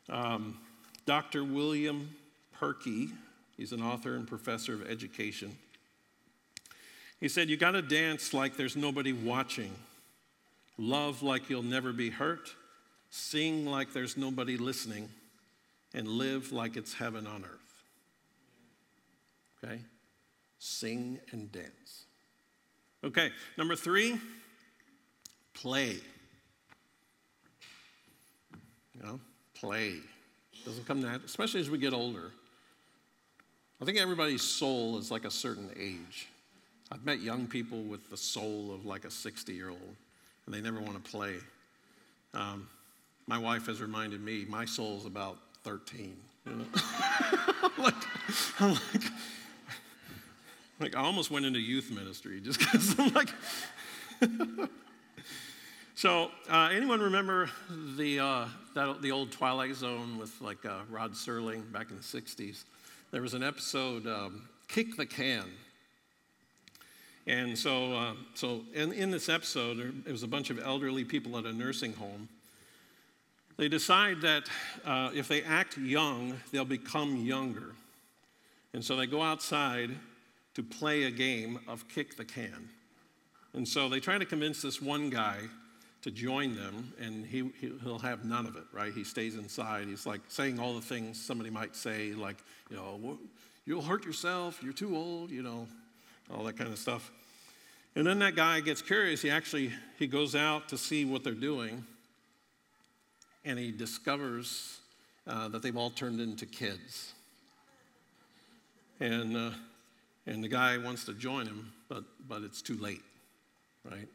[0.08, 0.58] Um,
[1.06, 1.44] Dr.
[1.44, 2.10] William
[2.60, 3.10] Purkey,
[3.56, 5.56] he's an author and professor of education.
[7.20, 9.72] He said, You got to dance like there's nobody watching,
[10.78, 12.54] love like you'll never be hurt,
[13.10, 15.08] sing like there's nobody listening,
[15.94, 17.84] and live like it's heaven on earth.
[19.64, 19.80] Okay?
[20.58, 22.04] Sing and dance.
[23.04, 24.18] Okay, number three,
[25.52, 25.96] play.
[28.94, 29.20] You know,
[29.54, 29.96] play.
[30.64, 32.30] Doesn't come that, especially as we get older.
[33.80, 36.28] I think everybody's soul is like a certain age.
[36.92, 39.96] I've met young people with the soul of like a 60 year old,
[40.46, 41.34] and they never want to play.
[42.34, 42.68] Um,
[43.26, 46.16] my wife has reminded me my soul's about 13.
[46.46, 46.64] You know?
[47.78, 47.94] like,
[48.60, 49.02] I'm like,
[50.78, 53.30] like, I almost went into youth ministry just because I'm like.
[55.94, 57.50] so, uh, anyone remember
[57.96, 58.44] the, uh,
[58.74, 62.64] that, the old Twilight Zone with like uh, Rod Serling back in the 60s?
[63.10, 65.44] There was an episode, um, Kick the Can.
[67.26, 71.38] And so, uh, so in, in this episode, there, was a bunch of elderly people
[71.38, 72.28] at a nursing home.
[73.56, 74.48] They decide that
[74.84, 77.74] uh, if they act young, they'll become younger.
[78.72, 79.90] And so they go outside
[80.54, 82.68] to play a game of kick the can.
[83.54, 85.38] And so they try to convince this one guy
[86.04, 87.50] to join them, and he,
[87.82, 88.92] he'll have none of it, right?
[88.92, 89.88] He stays inside.
[89.88, 92.36] He's like saying all the things somebody might say, like,
[92.68, 93.18] you know,
[93.64, 95.66] you'll hurt yourself, you're too old, you know,
[96.30, 97.10] all that kind of stuff.
[97.96, 99.22] And then that guy gets curious.
[99.22, 101.86] He actually he goes out to see what they're doing,
[103.46, 104.80] and he discovers
[105.26, 107.14] uh, that they've all turned into kids.
[109.00, 109.50] And uh,
[110.26, 113.02] and the guy wants to join him, but but it's too late,
[113.90, 114.08] right?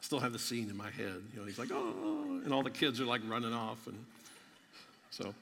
[0.00, 1.22] I still have the scene in my head.
[1.34, 4.04] You know, he's like, oh, and all the kids are like running off, and
[5.10, 5.34] so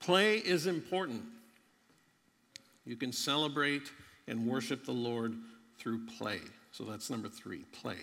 [0.00, 1.22] play is important.
[2.84, 3.90] You can celebrate
[4.28, 5.34] and worship the Lord
[5.78, 6.40] through play.
[6.72, 7.98] So that's number three play.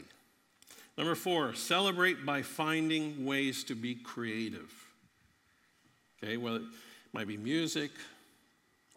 [0.97, 4.71] Number four, celebrate by finding ways to be creative.
[6.23, 6.61] Okay, well, it
[7.13, 7.91] might be music,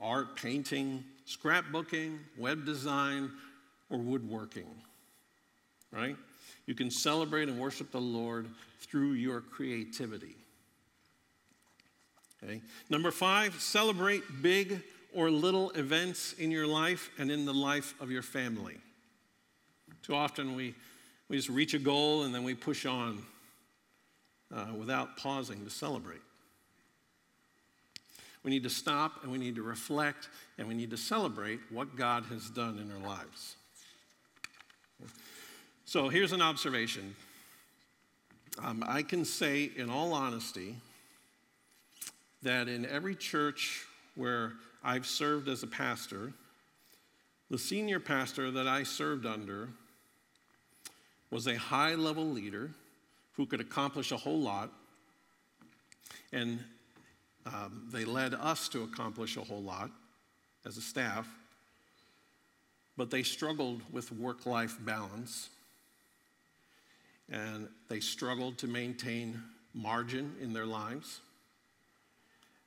[0.01, 3.30] art, painting, scrapbooking, web design,
[3.90, 4.66] or woodworking.
[5.90, 6.16] Right?
[6.67, 8.49] You can celebrate and worship the Lord
[8.81, 10.37] through your creativity.
[12.43, 12.61] Okay?
[12.91, 14.83] Number five, celebrate big
[15.14, 18.77] or little events in your life and in the life of your family.
[20.03, 20.75] Too often we,
[21.29, 23.25] we just reach a goal and then we push on
[24.55, 26.21] uh, without pausing to celebrate.
[28.45, 31.97] We need to stop and we need to reflect and we need to celebrate what
[31.97, 33.57] God has done in our lives.
[35.89, 37.14] So here's an observation.
[38.61, 40.74] Um, I can say, in all honesty,
[42.43, 43.84] that in every church
[44.16, 46.32] where I've served as a pastor,
[47.51, 49.68] the senior pastor that I served under
[51.30, 52.72] was a high level leader
[53.34, 54.72] who could accomplish a whole lot,
[56.32, 56.59] and
[57.47, 59.93] um, they led us to accomplish a whole lot
[60.66, 61.28] as a staff,
[62.97, 65.51] but they struggled with work life balance,
[67.31, 69.43] and they struggled to maintain
[69.74, 71.20] margin in their lives.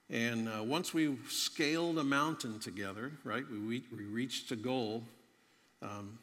[0.10, 5.03] And uh, once we scaled a mountain together, right, we, we reached a goal,
[5.82, 6.18] um,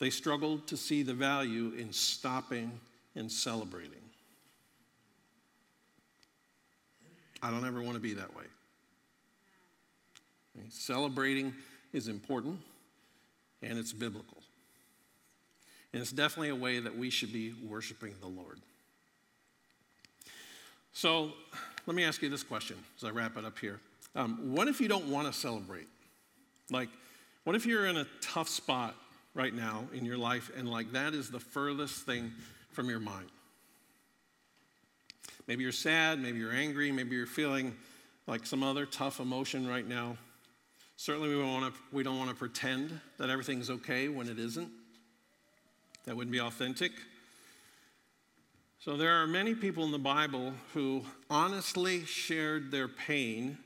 [0.00, 2.72] they struggled to see the value in stopping
[3.14, 4.00] and celebrating.
[7.42, 8.44] I don't ever want to be that way.
[10.68, 11.54] Celebrating
[11.92, 12.60] is important
[13.62, 14.39] and it's biblical.
[15.92, 18.60] And it's definitely a way that we should be worshiping the Lord.
[20.92, 21.32] So
[21.86, 23.80] let me ask you this question as I wrap it up here.
[24.14, 25.86] Um, what if you don't want to celebrate?
[26.70, 26.88] Like,
[27.44, 28.94] what if you're in a tough spot
[29.34, 32.32] right now in your life and like that is the furthest thing
[32.72, 33.28] from your mind?
[35.46, 37.74] Maybe you're sad, maybe you're angry, maybe you're feeling
[38.26, 40.16] like some other tough emotion right now.
[40.96, 44.70] Certainly, we we don't want to pretend that everything's okay when it isn't.
[46.04, 46.92] That wouldn't be authentic.
[48.78, 53.58] So, there are many people in the Bible who honestly shared their pain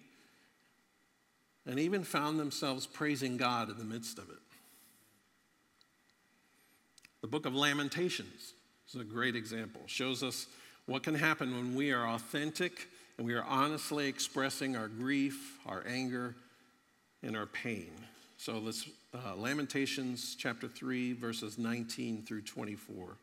[1.67, 4.37] and even found themselves praising God in the midst of it.
[7.23, 8.55] The book of Lamentations
[8.93, 9.81] is a great example.
[9.87, 10.47] Shows us
[10.87, 15.85] what can happen when we are authentic and we are honestly expressing our grief, our
[15.87, 16.35] anger,
[17.23, 17.91] and our pain.
[18.37, 23.17] So let's uh, Lamentations chapter 3 verses 19 through 24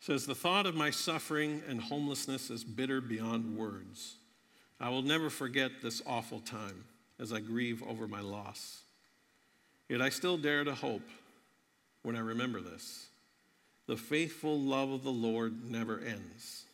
[0.00, 4.16] says the thought of my suffering and homelessness is bitter beyond words.
[4.80, 6.84] I will never forget this awful time
[7.18, 8.80] as I grieve over my loss.
[9.90, 11.06] Yet I still dare to hope
[12.02, 13.06] when I remember this.
[13.86, 16.64] The faithful love of the Lord never ends.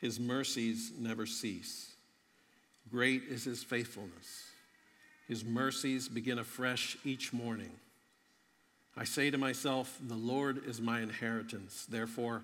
[0.00, 1.92] His mercies never cease.
[2.90, 4.44] Great is his faithfulness.
[5.28, 7.70] His mercies begin afresh each morning.
[8.96, 12.42] I say to myself, The Lord is my inheritance, therefore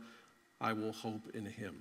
[0.61, 1.77] I will hope in him.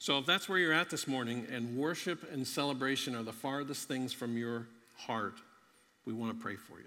[0.00, 3.88] So, if that's where you're at this morning, and worship and celebration are the farthest
[3.88, 4.66] things from your
[4.96, 5.34] heart,
[6.04, 6.86] we want to pray for you.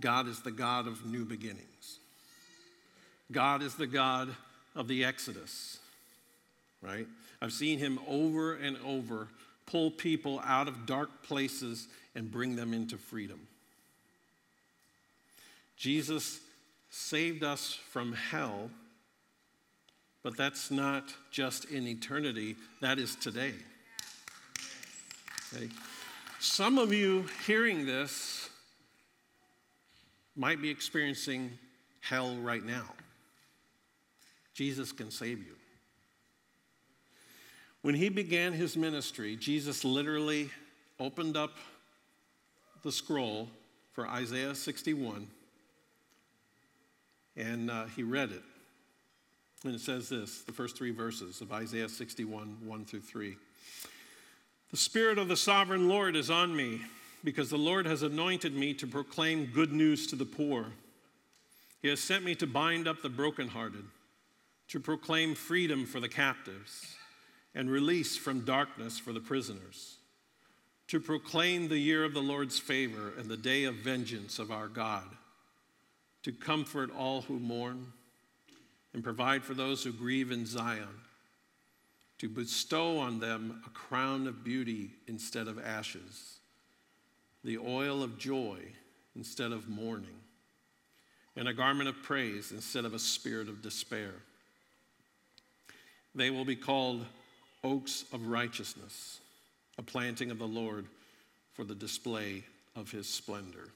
[0.00, 1.98] God is the God of new beginnings.
[3.32, 4.34] God is the God
[4.76, 5.78] of the Exodus,
[6.80, 7.06] right?
[7.40, 9.28] I've seen him over and over
[9.66, 13.46] pull people out of dark places and bring them into freedom.
[15.76, 16.40] Jesus
[16.90, 18.70] saved us from hell,
[20.22, 23.52] but that's not just in eternity, that is today.
[25.54, 25.68] Okay?
[26.40, 28.48] Some of you hearing this
[30.34, 31.50] might be experiencing
[32.00, 32.84] hell right now.
[34.54, 35.57] Jesus can save you.
[37.82, 40.50] When he began his ministry, Jesus literally
[40.98, 41.52] opened up
[42.82, 43.48] the scroll
[43.92, 45.28] for Isaiah 61
[47.36, 48.42] and uh, he read it.
[49.64, 53.36] And it says this the first three verses of Isaiah 61 1 through 3.
[54.70, 56.80] The Spirit of the sovereign Lord is on me
[57.24, 60.66] because the Lord has anointed me to proclaim good news to the poor.
[61.80, 63.84] He has sent me to bind up the brokenhearted,
[64.68, 66.96] to proclaim freedom for the captives
[67.54, 69.96] and release from darkness for the prisoners,
[70.88, 74.68] to proclaim the year of the Lord's favor and the day of vengeance of our
[74.68, 75.06] God,
[76.22, 77.92] to comfort all who mourn
[78.94, 80.88] and provide for those who grieve in Zion,
[82.18, 86.38] to bestow on them a crown of beauty instead of ashes,
[87.44, 88.58] the oil of joy
[89.14, 90.16] instead of mourning,
[91.36, 94.14] and a garment of praise instead of a spirit of despair.
[96.14, 97.04] They will be called
[97.64, 99.20] oaks of righteousness,
[99.78, 100.86] a planting of the Lord
[101.54, 102.44] for the display
[102.76, 103.68] of his splendor.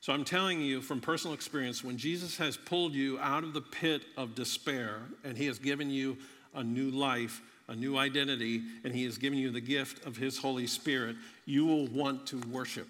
[0.00, 3.60] So I'm telling you from personal experience, when Jesus has pulled you out of the
[3.60, 6.16] pit of despair and he has given you
[6.54, 10.38] a new life, a new identity, and he has given you the gift of his
[10.38, 12.88] Holy Spirit, you will want to worship.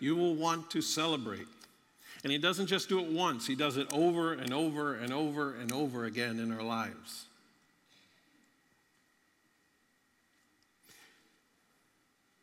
[0.00, 1.46] You will want to celebrate.
[2.22, 5.54] And he doesn't just do it once, he does it over and over and over
[5.54, 7.26] and over again in our lives.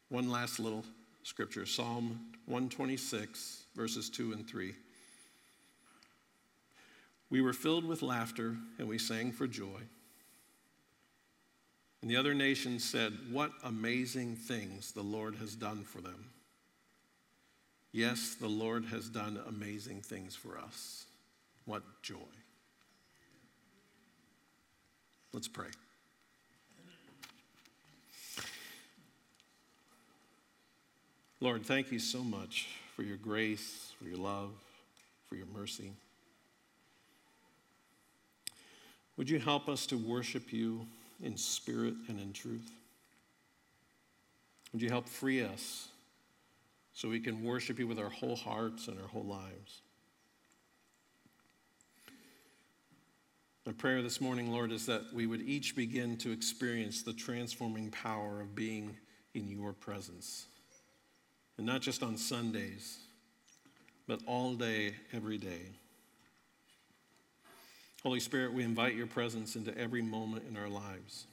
[0.09, 0.85] One last little
[1.23, 4.73] scripture Psalm 126, verses 2 and 3.
[7.29, 9.81] We were filled with laughter and we sang for joy.
[12.01, 16.29] And the other nations said, What amazing things the Lord has done for them.
[17.95, 21.05] Yes, the Lord has done amazing things for us.
[21.63, 22.17] What joy.
[25.31, 25.69] Let's pray.
[31.39, 32.67] Lord, thank you so much
[32.97, 34.51] for your grace, for your love,
[35.29, 35.93] for your mercy.
[39.15, 40.85] Would you help us to worship you
[41.23, 42.69] in spirit and in truth?
[44.73, 45.87] Would you help free us
[46.95, 49.81] so we can worship you with our whole hearts and our whole lives.
[53.65, 57.91] My prayer this morning, Lord, is that we would each begin to experience the transforming
[57.91, 58.95] power of being
[59.33, 60.45] in your presence.
[61.57, 62.99] And not just on Sundays,
[64.07, 65.73] but all day, every day.
[68.03, 71.25] Holy Spirit, we invite your presence into every moment in our lives.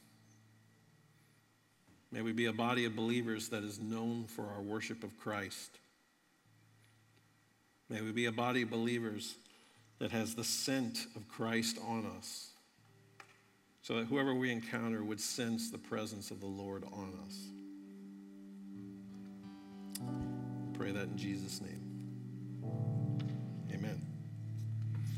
[2.13, 5.79] May we be a body of believers that is known for our worship of Christ.
[7.89, 9.35] May we be a body of believers
[9.99, 12.51] that has the scent of Christ on us,
[13.81, 17.49] so that whoever we encounter would sense the presence of the Lord on us.
[20.75, 21.83] Pray that in Jesus' name.